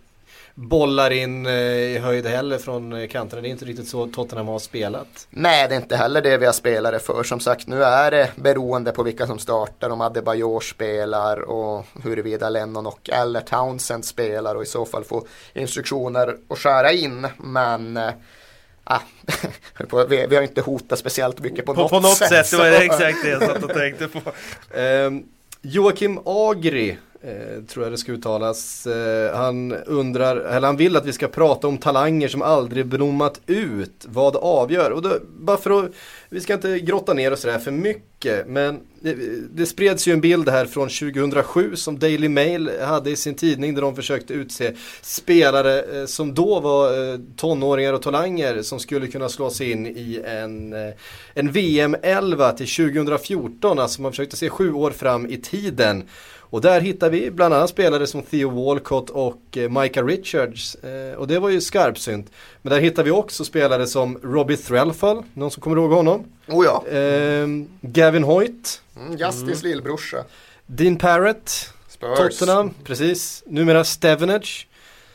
[0.60, 3.42] bollar in eh, i höjd heller från eh, kanterna.
[3.42, 5.26] Det är inte riktigt så Tottenham har spelat.
[5.30, 7.22] Nej, det är inte heller det vi har spelare för.
[7.22, 9.90] Som sagt, nu är det beroende på vilka som startar.
[9.90, 15.26] Om Adebayor spelar och huruvida Lennon och eller Townsend spelar och i så fall få
[15.54, 17.26] instruktioner att skära in.
[17.38, 17.98] Men
[18.84, 19.00] Ah,
[20.08, 22.28] vi, vi, har inte hotat speciellt mycket på, på något, på något sätt.
[22.28, 22.50] sätt.
[22.50, 24.20] Det var exakt det jag satt och tänkte på.
[24.80, 25.24] um,
[25.62, 28.86] Joakim Agri Eh, tror jag det ska uttalas.
[28.86, 33.40] Eh, han undrar, eller han vill att vi ska prata om talanger som aldrig blommat
[33.46, 34.06] ut.
[34.08, 34.90] Vad avgör?
[34.90, 35.90] Och då, bara för att,
[36.28, 38.46] vi ska inte grotta ner oss där för mycket.
[38.48, 39.16] Men det,
[39.50, 43.74] det spreds ju en bild här från 2007 som Daily Mail hade i sin tidning
[43.74, 49.06] där de försökte utse spelare eh, som då var eh, tonåringar och talanger som skulle
[49.06, 50.94] kunna slå sig in i en, eh,
[51.34, 53.78] en VM 11 till 2014.
[53.78, 56.04] Alltså man försökte se sju år fram i tiden.
[56.50, 60.74] Och där hittar vi bland annat spelare som Theo Walcott och eh, Micah Richards.
[60.74, 62.30] Eh, och det var ju skarpsynt.
[62.62, 66.24] Men där hittar vi också spelare som Robbie Threlfall, någon som kommer ihåg honom?
[66.48, 66.86] Oh ja.
[66.96, 67.46] Eh,
[67.80, 68.82] Gavin Hoyt.
[68.96, 69.72] Mm, Justins mm.
[69.72, 70.24] lillbrorsa.
[70.66, 71.72] Dean Parrott.
[71.88, 72.38] Spurs.
[72.38, 73.42] Tottenham, precis.
[73.46, 74.66] Numera Stevenage.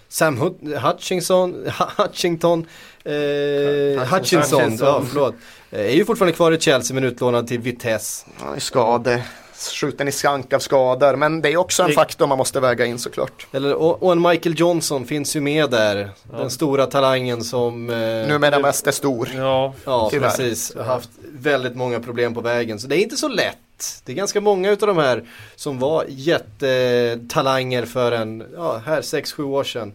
[0.09, 0.37] Sam
[0.81, 1.65] Hutchinson,
[1.97, 2.65] Hutchington,
[3.03, 4.87] eh, Hutchinson, Hutchinson.
[4.87, 5.35] Ja, förlåt.
[5.71, 8.25] Eh, är ju fortfarande kvar i Chelsea men utlånad till Vitesse.
[8.39, 9.23] Ja, skade
[9.71, 11.15] skjuten i skank av skador.
[11.15, 13.47] Men det är också en faktor man måste väga in såklart.
[13.51, 16.09] Eller, och, och en Michael Johnson finns ju med där.
[16.31, 16.37] Ja.
[16.37, 17.89] Den stora talangen som...
[17.89, 17.95] Eh,
[18.27, 19.29] Numera mest är stor.
[19.35, 20.75] Ja, ja precis.
[20.75, 22.79] Har haft väldigt många problem på vägen.
[22.79, 24.01] Så det är inte så lätt.
[24.03, 25.23] Det är ganska många av de här
[25.55, 29.93] som var jättetalanger för en, ja här 6-7 år sedan.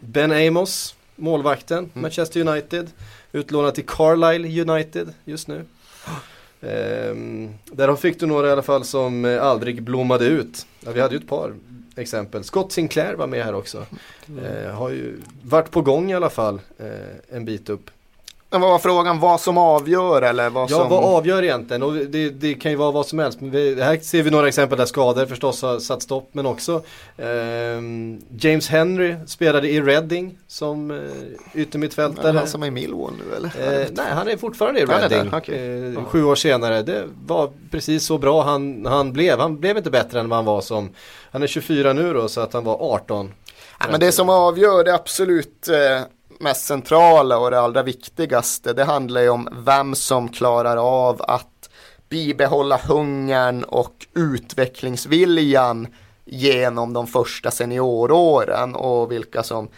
[0.00, 1.90] Ben Amos, målvakten, mm.
[1.94, 2.90] Manchester United.
[3.32, 5.64] Utlånad till Carlisle United just nu.
[6.60, 10.66] Ehm, där fick du några i alla fall som eh, aldrig blommade ut.
[10.80, 11.54] Ja, vi hade ju ett par
[11.96, 12.44] exempel.
[12.44, 13.86] Scott Sinclair var med här också.
[14.28, 14.44] Mm.
[14.44, 17.90] Ehm, har ju varit på gång i alla fall eh, en bit upp.
[18.50, 20.88] Men vad var frågan, vad som avgör eller vad ja, som?
[20.88, 21.82] vad avgör egentligen?
[21.82, 23.40] Och det, det kan ju vara vad som helst.
[23.40, 26.28] Men vi, här ser vi några exempel där skador förstås har satt stopp.
[26.32, 26.82] Men också
[27.16, 27.26] eh,
[28.38, 30.98] James Henry spelade i Reading som eh,
[31.54, 32.28] yttermittfältare.
[32.28, 33.80] Är han som är i Millwall nu eller?
[33.80, 35.34] Eh, nej, han är fortfarande i Reading.
[35.34, 35.94] Okay.
[35.94, 36.82] Eh, sju år senare.
[36.82, 39.38] Det var precis så bra han, han blev.
[39.38, 40.90] Han blev inte bättre än vad han var som,
[41.30, 43.32] han är 24 nu då så att han var 18.
[43.80, 46.02] Ja, men det som avgör det absolut eh,
[46.40, 51.70] mest centrala och det allra viktigaste det handlar ju om vem som klarar av att
[52.08, 55.86] bibehålla hungern och utvecklingsviljan
[56.24, 59.68] genom de första senioråren och vilka som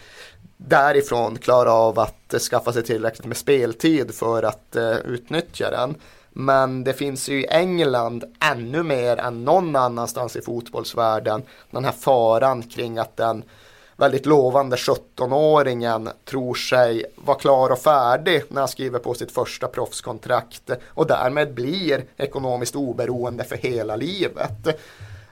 [0.57, 5.95] därifrån klarar av att skaffa sig tillräckligt med speltid för att uh, utnyttja den.
[6.29, 11.91] Men det finns ju i England ännu mer än någon annanstans i fotbollsvärlden den här
[11.91, 13.43] faran kring att den
[14.01, 19.67] väldigt lovande 17-åringen tror sig vara klar och färdig när han skriver på sitt första
[19.67, 24.67] proffskontrakt och därmed blir ekonomiskt oberoende för hela livet.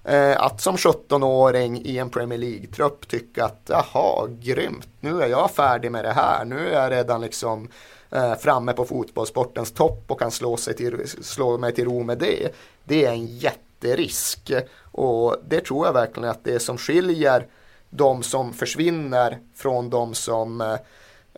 [0.04, 5.52] Eh, att som 17-åring i en Premier League-trupp tycka att jaha, grymt, nu är jag
[5.52, 7.70] färdig med det här, nu är jag redan liksom
[8.12, 12.18] eh, framme på fotbollssportens topp och kan slå, sig till, slå mig till ro med
[12.18, 12.56] det.
[12.84, 14.52] Det är en jätterisk
[14.92, 17.48] och det tror jag verkligen att det är som skiljer
[17.90, 20.76] de som försvinner från de som eh,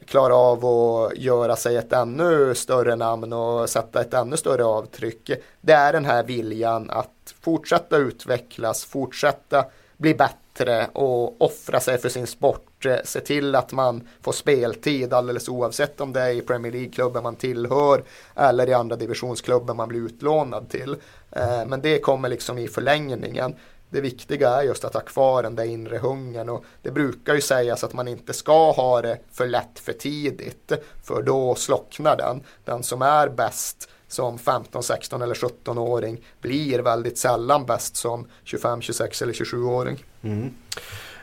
[0.06, 5.32] klarar av att göra sig ett ännu större namn och sätta ett ännu större avtryck.
[5.62, 9.66] Det är den här viljan att fortsätta utvecklas, fortsätta
[9.98, 12.86] bli bättre och offra sig för sin sport.
[12.86, 17.24] Eh, se till att man får speltid alldeles oavsett om det är i Premier League-klubben
[17.24, 18.04] man tillhör
[18.36, 20.96] eller i andra divisionsklubben man blir utlånad till.
[21.32, 23.56] Eh, men det kommer liksom i förlängningen.
[23.92, 27.42] Det viktiga är just att ha kvar den där inre hungern och det brukar ju
[27.42, 30.72] sägas att man inte ska ha det för lätt för tidigt
[31.04, 32.44] för då slocknar den.
[32.66, 38.82] Den som är bäst som 15, 16 eller 17-åring blir väldigt sällan bäst som 25,
[38.82, 40.06] 26 eller 27-åring.
[40.22, 40.54] Mm.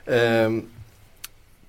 [0.06, 0.70] Um.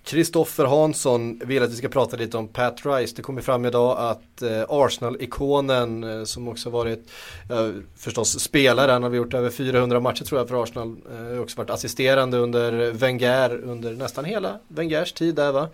[0.09, 3.13] Kristoffer Hansson vill att vi ska prata lite om Pat Rice.
[3.15, 7.09] Det kommer fram idag att eh, Arsenal-ikonen eh, som också varit
[7.49, 10.95] eh, förstås spelare, han har gjort över 400 matcher tror jag för Arsenal.
[11.33, 15.67] Eh, också varit assisterande under Wenger under nästan hela Wengers tid där va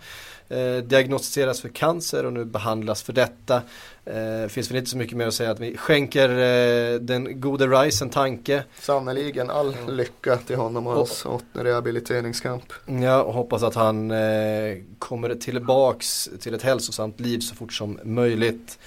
[0.48, 3.62] eh, diagnostiseras för cancer och nu behandlas för detta.
[4.06, 7.66] Eh, finns väl inte så mycket mer att säga att vi skänker eh, den gode
[7.66, 8.64] Rice en tanke.
[8.80, 12.72] Sannerligen all lycka till honom och hans rehabiliteringskamp.
[12.86, 17.98] Ja, och hoppas att han eh, kommer tillbaks till ett hälsosamt liv så fort som
[18.02, 18.78] möjligt.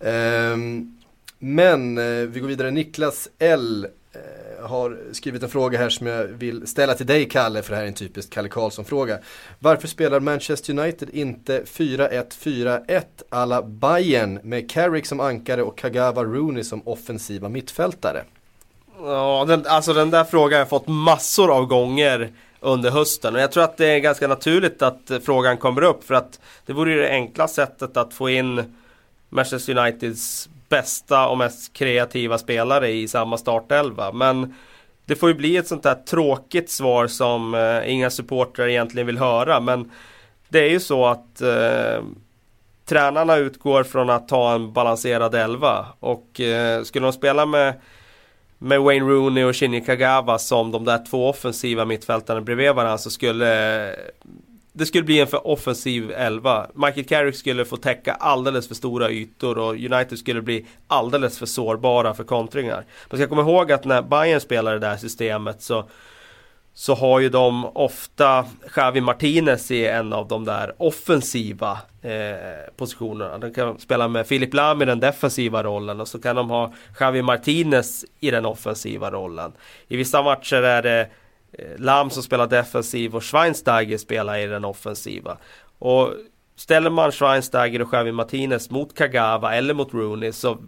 [0.00, 0.98] Ehm,
[1.38, 3.86] men eh, vi går vidare, Niklas L
[4.62, 7.84] har skrivit en fråga här som jag vill ställa till dig Kalle, för det här
[7.84, 9.18] är en typisk Kalle Karlsson-fråga.
[9.58, 16.64] Varför spelar Manchester United inte 4-1-4-1 alla Bayern med Carrick som ankare och Kagawa Rooney
[16.64, 18.24] som offensiva mittfältare?
[19.00, 23.40] Ja, den, alltså den där frågan har jag fått massor av gånger under hösten och
[23.40, 26.92] jag tror att det är ganska naturligt att frågan kommer upp för att det vore
[26.92, 28.76] ju det enkla sättet att få in
[29.28, 34.12] Manchester Uniteds bästa och mest kreativa spelare i samma startelva.
[34.12, 34.54] Men
[35.04, 39.18] det får ju bli ett sånt där tråkigt svar som eh, inga supportrar egentligen vill
[39.18, 39.60] höra.
[39.60, 39.90] Men
[40.48, 42.04] det är ju så att eh,
[42.84, 45.86] tränarna utgår från att ta en balanserad elva.
[46.00, 47.80] Och eh, skulle de spela med,
[48.58, 53.10] med Wayne Rooney och Shinji Kagawa som de där två offensiva mittfältarna bredvid varandra så
[53.10, 53.94] skulle eh,
[54.78, 56.66] det skulle bli en för offensiv elva.
[56.74, 61.46] Michael Carrick skulle få täcka alldeles för stora ytor och United skulle bli alldeles för
[61.46, 62.84] sårbara för kontringar.
[63.10, 65.88] Man ska komma ihåg att när Bayern spelar det där systemet så
[66.74, 73.38] så har ju de ofta Xavi Martinez i en av de där offensiva eh, positionerna.
[73.38, 76.72] De kan spela med Filip Lam i den defensiva rollen och så kan de ha
[76.94, 79.52] Xavi Martinez i den offensiva rollen.
[79.88, 81.08] I vissa matcher är det
[81.58, 85.38] Eh, Lam som spelar defensiv och Schweinsteiger spelar i den offensiva.
[85.78, 86.12] Och
[86.56, 90.58] ställer man Schweinsteiger och Javi Martinez mot Kagawa eller mot Rooney så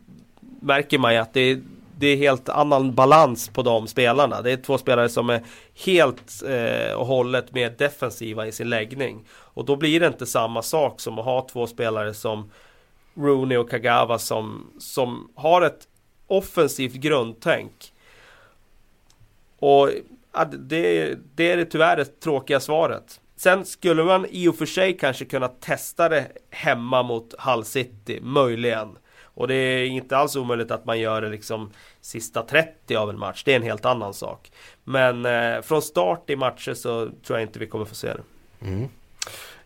[0.60, 1.60] märker man ju att det är,
[1.98, 4.42] det är helt annan balans på de spelarna.
[4.42, 5.44] Det är två spelare som är
[5.84, 9.24] helt eh, och hållet mer defensiva i sin läggning.
[9.30, 12.50] Och då blir det inte samma sak som att ha två spelare som
[13.14, 15.88] Rooney och Kagawa som, som har ett
[16.26, 17.92] offensivt grundtänk.
[19.58, 19.90] Och
[20.32, 23.20] Ja, det, det är tyvärr det tråkiga svaret.
[23.36, 28.20] Sen skulle man i och för sig kanske kunna testa det hemma mot Hull City,
[28.22, 28.98] möjligen.
[29.22, 31.70] Och det är inte alls omöjligt att man gör det liksom
[32.00, 33.42] sista 30 av en match.
[33.44, 34.50] Det är en helt annan sak.
[34.84, 38.22] Men eh, från start i matcher så tror jag inte vi kommer få se det.
[38.66, 38.88] Mm.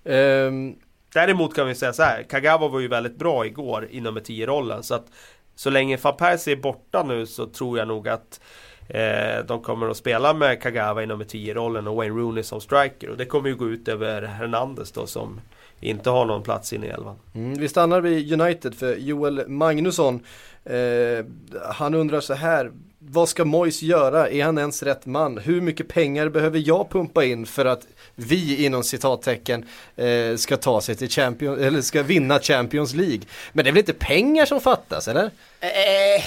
[0.04, 0.76] Um...
[1.14, 2.22] Däremot kan vi säga så här.
[2.22, 4.82] Kagawa var ju väldigt bra igår i nummer 10-rollen.
[4.82, 5.06] Så att
[5.54, 8.40] så länge van Persie är borta nu så tror jag nog att
[8.88, 13.10] Eh, de kommer att spela med Kagawa i nummer 10-rollen och Wayne Rooney som striker.
[13.10, 15.40] Och det kommer ju gå ut över Hernandez då som
[15.80, 17.16] inte har någon plats inne i elvan.
[17.34, 20.20] Mm, vi stannar vid United för Joel Magnusson.
[20.64, 21.24] Eh,
[21.70, 22.72] han undrar så här.
[23.06, 24.28] Vad ska Mois göra?
[24.28, 25.38] Är han ens rätt man?
[25.38, 29.66] Hur mycket pengar behöver jag pumpa in för att vi inom citattecken
[29.96, 33.20] eh, ska ta sig till Champions, eller ska vinna Champions League?
[33.52, 35.30] Men det är väl inte pengar som fattas eller?
[35.60, 36.24] Eh,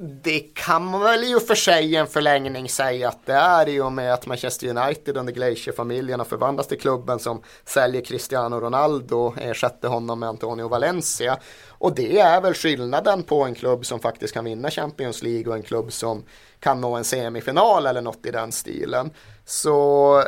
[0.00, 3.68] det kan man väl i och för sig i en förlängning säga att det är
[3.68, 8.60] i och med att Manchester United under Glacier-familjen har förvandlats till klubben som säljer Cristiano
[8.60, 11.38] Ronaldo och ersätter honom med Antonio Valencia.
[11.68, 15.56] Och det är väl skillnaden på en klubb som faktiskt kan vinna Champions League och
[15.56, 16.24] en klubb som
[16.60, 19.10] kan nå en semifinal eller något i den stilen.
[19.44, 20.22] Så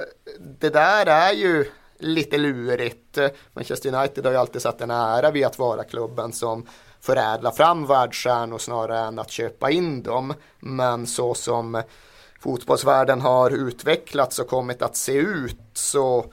[0.60, 1.64] det där är ju
[1.98, 3.18] lite lurigt.
[3.52, 6.66] Manchester United har ju alltid satt en ära vid att vara klubben som
[7.00, 10.34] förädla fram världsstjärnor snarare än att köpa in dem.
[10.60, 11.82] Men så som
[12.40, 16.32] fotbollsvärlden har utvecklats och kommit att se ut så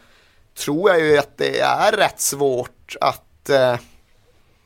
[0.58, 3.76] tror jag ju att det är rätt svårt att, eh,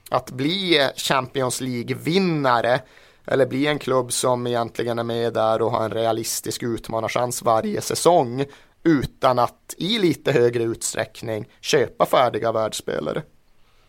[0.10, 2.82] att bli Champions League-vinnare
[3.26, 7.82] eller bli en klubb som egentligen är med där och har en realistisk utmanarchans varje
[7.82, 8.45] säsong
[8.84, 13.24] utan att i lite högre utsträckning köpa färdiga världsspelare.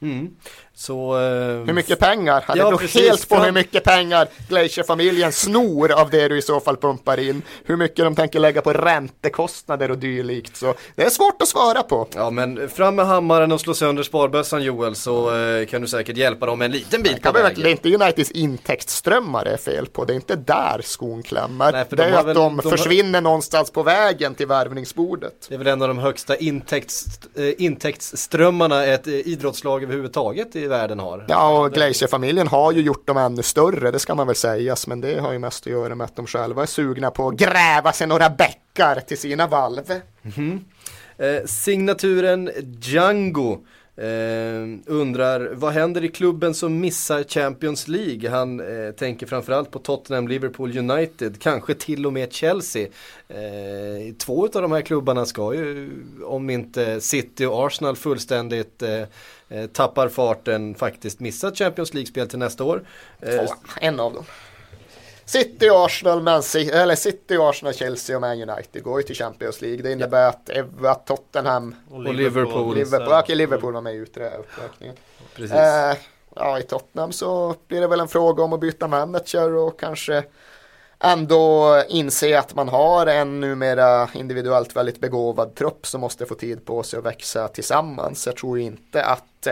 [0.03, 0.29] Mm.
[0.75, 1.21] Så, eh,
[1.67, 2.45] hur mycket pengar?
[2.49, 3.03] Ja, det beror precis.
[3.09, 7.43] helt på hur mycket pengar Glacier-familjen snor av det du i så fall pumpar in.
[7.65, 10.57] Hur mycket de tänker lägga på räntekostnader och dylikt.
[10.57, 12.09] Så det är svårt att svara på.
[12.15, 16.17] Ja men fram med hammaren och slå sönder sparbössan Joel så eh, kan du säkert
[16.17, 17.61] hjälpa dem en liten bit på vägen.
[17.63, 20.05] Det är inte Uniteds intäktsströmmar det är fel på.
[20.05, 21.73] Det är inte där skon klämmer.
[21.73, 24.47] Nej, för det de är att väl- de, de har- försvinner någonstans på vägen till
[24.47, 25.47] värvningsbordet.
[25.49, 27.05] Det är väl en av de högsta intäkts,
[27.37, 31.25] eh, intäktsströmmarna ett eh, idrottslag överhuvudtaget i världen har.
[31.29, 35.01] Ja, och Glacier-familjen har ju gjort dem ännu större, det ska man väl sägas, men
[35.01, 37.93] det har ju mest att göra med att de själva är sugna på att gräva
[37.93, 39.93] sig några bäckar till sina valv.
[41.19, 43.59] Eh, signaturen Django
[43.97, 48.31] eh, undrar vad händer i klubben som missar Champions League?
[48.31, 52.89] Han eh, tänker framförallt på Tottenham, Liverpool, United, kanske till och med Chelsea.
[53.29, 55.91] Eh, två av de här klubbarna ska ju,
[56.25, 59.03] om inte City och Arsenal fullständigt eh,
[59.73, 62.85] tappar farten, faktiskt missa Champions League-spel till nästa år.
[63.21, 64.25] Eh, Två, en av dem.
[65.25, 69.61] City, Arsenal, Man City, eller City, Arsenal, Chelsea och Man United går ju till Champions
[69.61, 69.83] League.
[69.83, 70.51] Det innebär att,
[70.85, 72.75] att Tottenham, Och Liverpool.
[72.75, 74.97] Liverpool, okej, Liverpool var med i uppräkningen.
[75.35, 75.53] precis.
[75.57, 75.97] Eh,
[76.37, 80.25] ja, i Tottenham så blir det väl en fråga om att byta manager och kanske
[81.03, 86.65] ändå inse att man har en numera individuellt väldigt begåvad trupp som måste få tid
[86.65, 88.27] på sig att växa tillsammans.
[88.27, 89.49] Jag tror inte att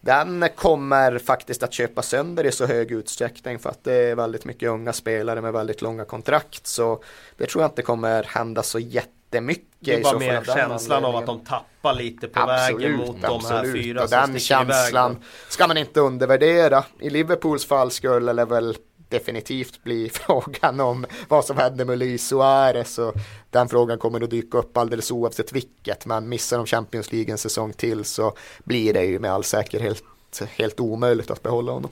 [0.00, 4.44] den kommer faktiskt att köpa sönder i så hög utsträckning för att det är väldigt
[4.44, 6.66] mycket unga spelare med väldigt långa kontrakt.
[6.66, 7.02] Så
[7.36, 9.66] det tror jag inte kommer hända så jättemycket.
[9.78, 13.36] Det är bara mer känslan av att de tappar lite på vägen mot de här
[13.36, 13.84] absolut.
[13.84, 14.42] fyra och som den iväg.
[14.42, 15.20] känslan då.
[15.48, 16.84] ska man inte undervärdera.
[17.00, 18.76] I Liverpools fall skulle det väl
[19.08, 23.14] definitivt bli frågan om vad som händer med Luis Suarez och
[23.50, 27.38] den frågan kommer att dyka upp alldeles oavsett vilket men missar de Champions League en
[27.38, 28.32] säsong till så
[28.64, 30.02] blir det ju med all säkerhet
[30.48, 31.90] helt omöjligt att behålla honom.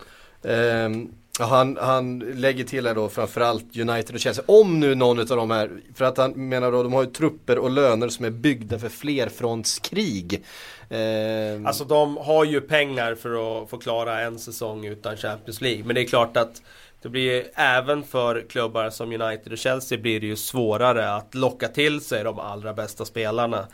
[1.39, 4.45] Ja, han, han lägger till här då framförallt United och Chelsea.
[4.49, 7.59] Om nu någon av dem är, för att han menar då de har ju trupper
[7.59, 10.45] och löner som är byggda för flerfrontskrig.
[10.91, 15.85] Ehm, Alltså de har ju pengar för att få klara en säsong utan Champions League.
[15.85, 16.63] Men det är klart att
[17.05, 21.69] det blir även för klubbar som United och Chelsea blir det ju svårare att locka
[21.69, 23.67] till sig de allra bästa spelarna.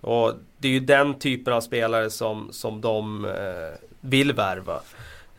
[0.00, 4.80] Och det är ju den typen av spelare som, som de eh, vill värva.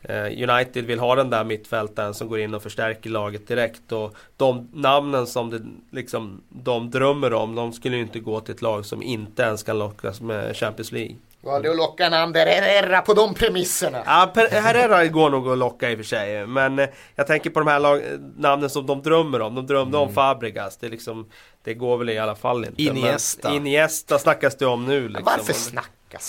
[0.01, 3.91] Eh, United vill ha den där mittfältaren som går in och förstärker laget direkt.
[3.91, 8.55] Och de namnen som det, liksom, de drömmer om, de skulle ju inte gå till
[8.55, 11.15] ett lag som inte ens kan lockas med Champions League.
[11.41, 14.01] Valde att locka en Ander Herrera på de premisserna.
[14.05, 16.47] Ja, Herrera går nog att locka i och för sig.
[16.47, 18.01] Men eh, jag tänker på de här lag,
[18.37, 19.55] namnen som de drömmer om.
[19.55, 20.77] De drömde om Fabregas.
[20.77, 21.29] Det, liksom,
[21.63, 22.83] det går väl i alla fall inte.
[22.83, 23.49] Iniesta.
[23.49, 25.07] Men Iniesta snackas det om nu.
[25.07, 25.25] Liksom.
[25.25, 25.53] Varför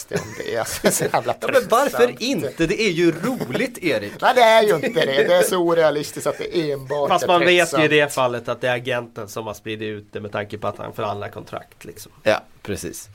[0.09, 0.57] det om det?
[0.57, 2.67] Alltså, så jävla ja, men varför inte?
[2.67, 4.13] Det är ju roligt Erik.
[4.21, 5.25] Nej det är ju inte det.
[5.29, 8.49] Det är så orealistiskt att det enbart Fast är man vet ju i det fallet
[8.49, 11.29] att det är agenten som har spridit ut det med tanke på att han förhandlar
[11.29, 11.85] kontrakt.
[11.85, 12.13] Liksom.
[12.23, 13.09] Ja, precis.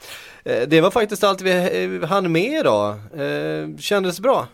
[0.45, 1.51] Eh, det var faktiskt allt vi
[2.01, 2.95] eh, hann med idag.
[3.18, 4.47] Eh, kändes bra?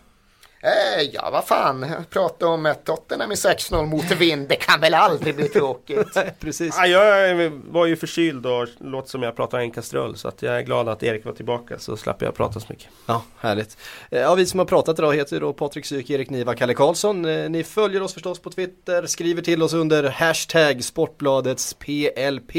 [0.64, 1.86] Eh, ja, vad fan.
[2.10, 4.48] Prata om ett Tottenham i 6-0 mot vind.
[4.48, 6.16] Det kan väl aldrig bli tråkigt.
[6.40, 6.74] Precis.
[6.78, 10.16] Ja, jag var ju förkyld och låter som jag pratar en kastrull.
[10.16, 12.86] Så att jag är glad att Erik var tillbaka så slapp jag prata så mycket.
[13.06, 13.76] Ja, härligt.
[14.10, 17.24] Eh, Ja, vi som har pratat idag heter då Patrik Syk, Erik Niva, Kalle Karlsson.
[17.24, 22.56] Eh, Ni följer oss förstås på Twitter, skriver till oss under hashtag Sportbladets PLP.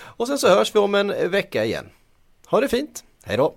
[0.00, 1.86] Och sen så hörs vi om en vecka igen.
[2.46, 3.54] Ha det fint, hej då!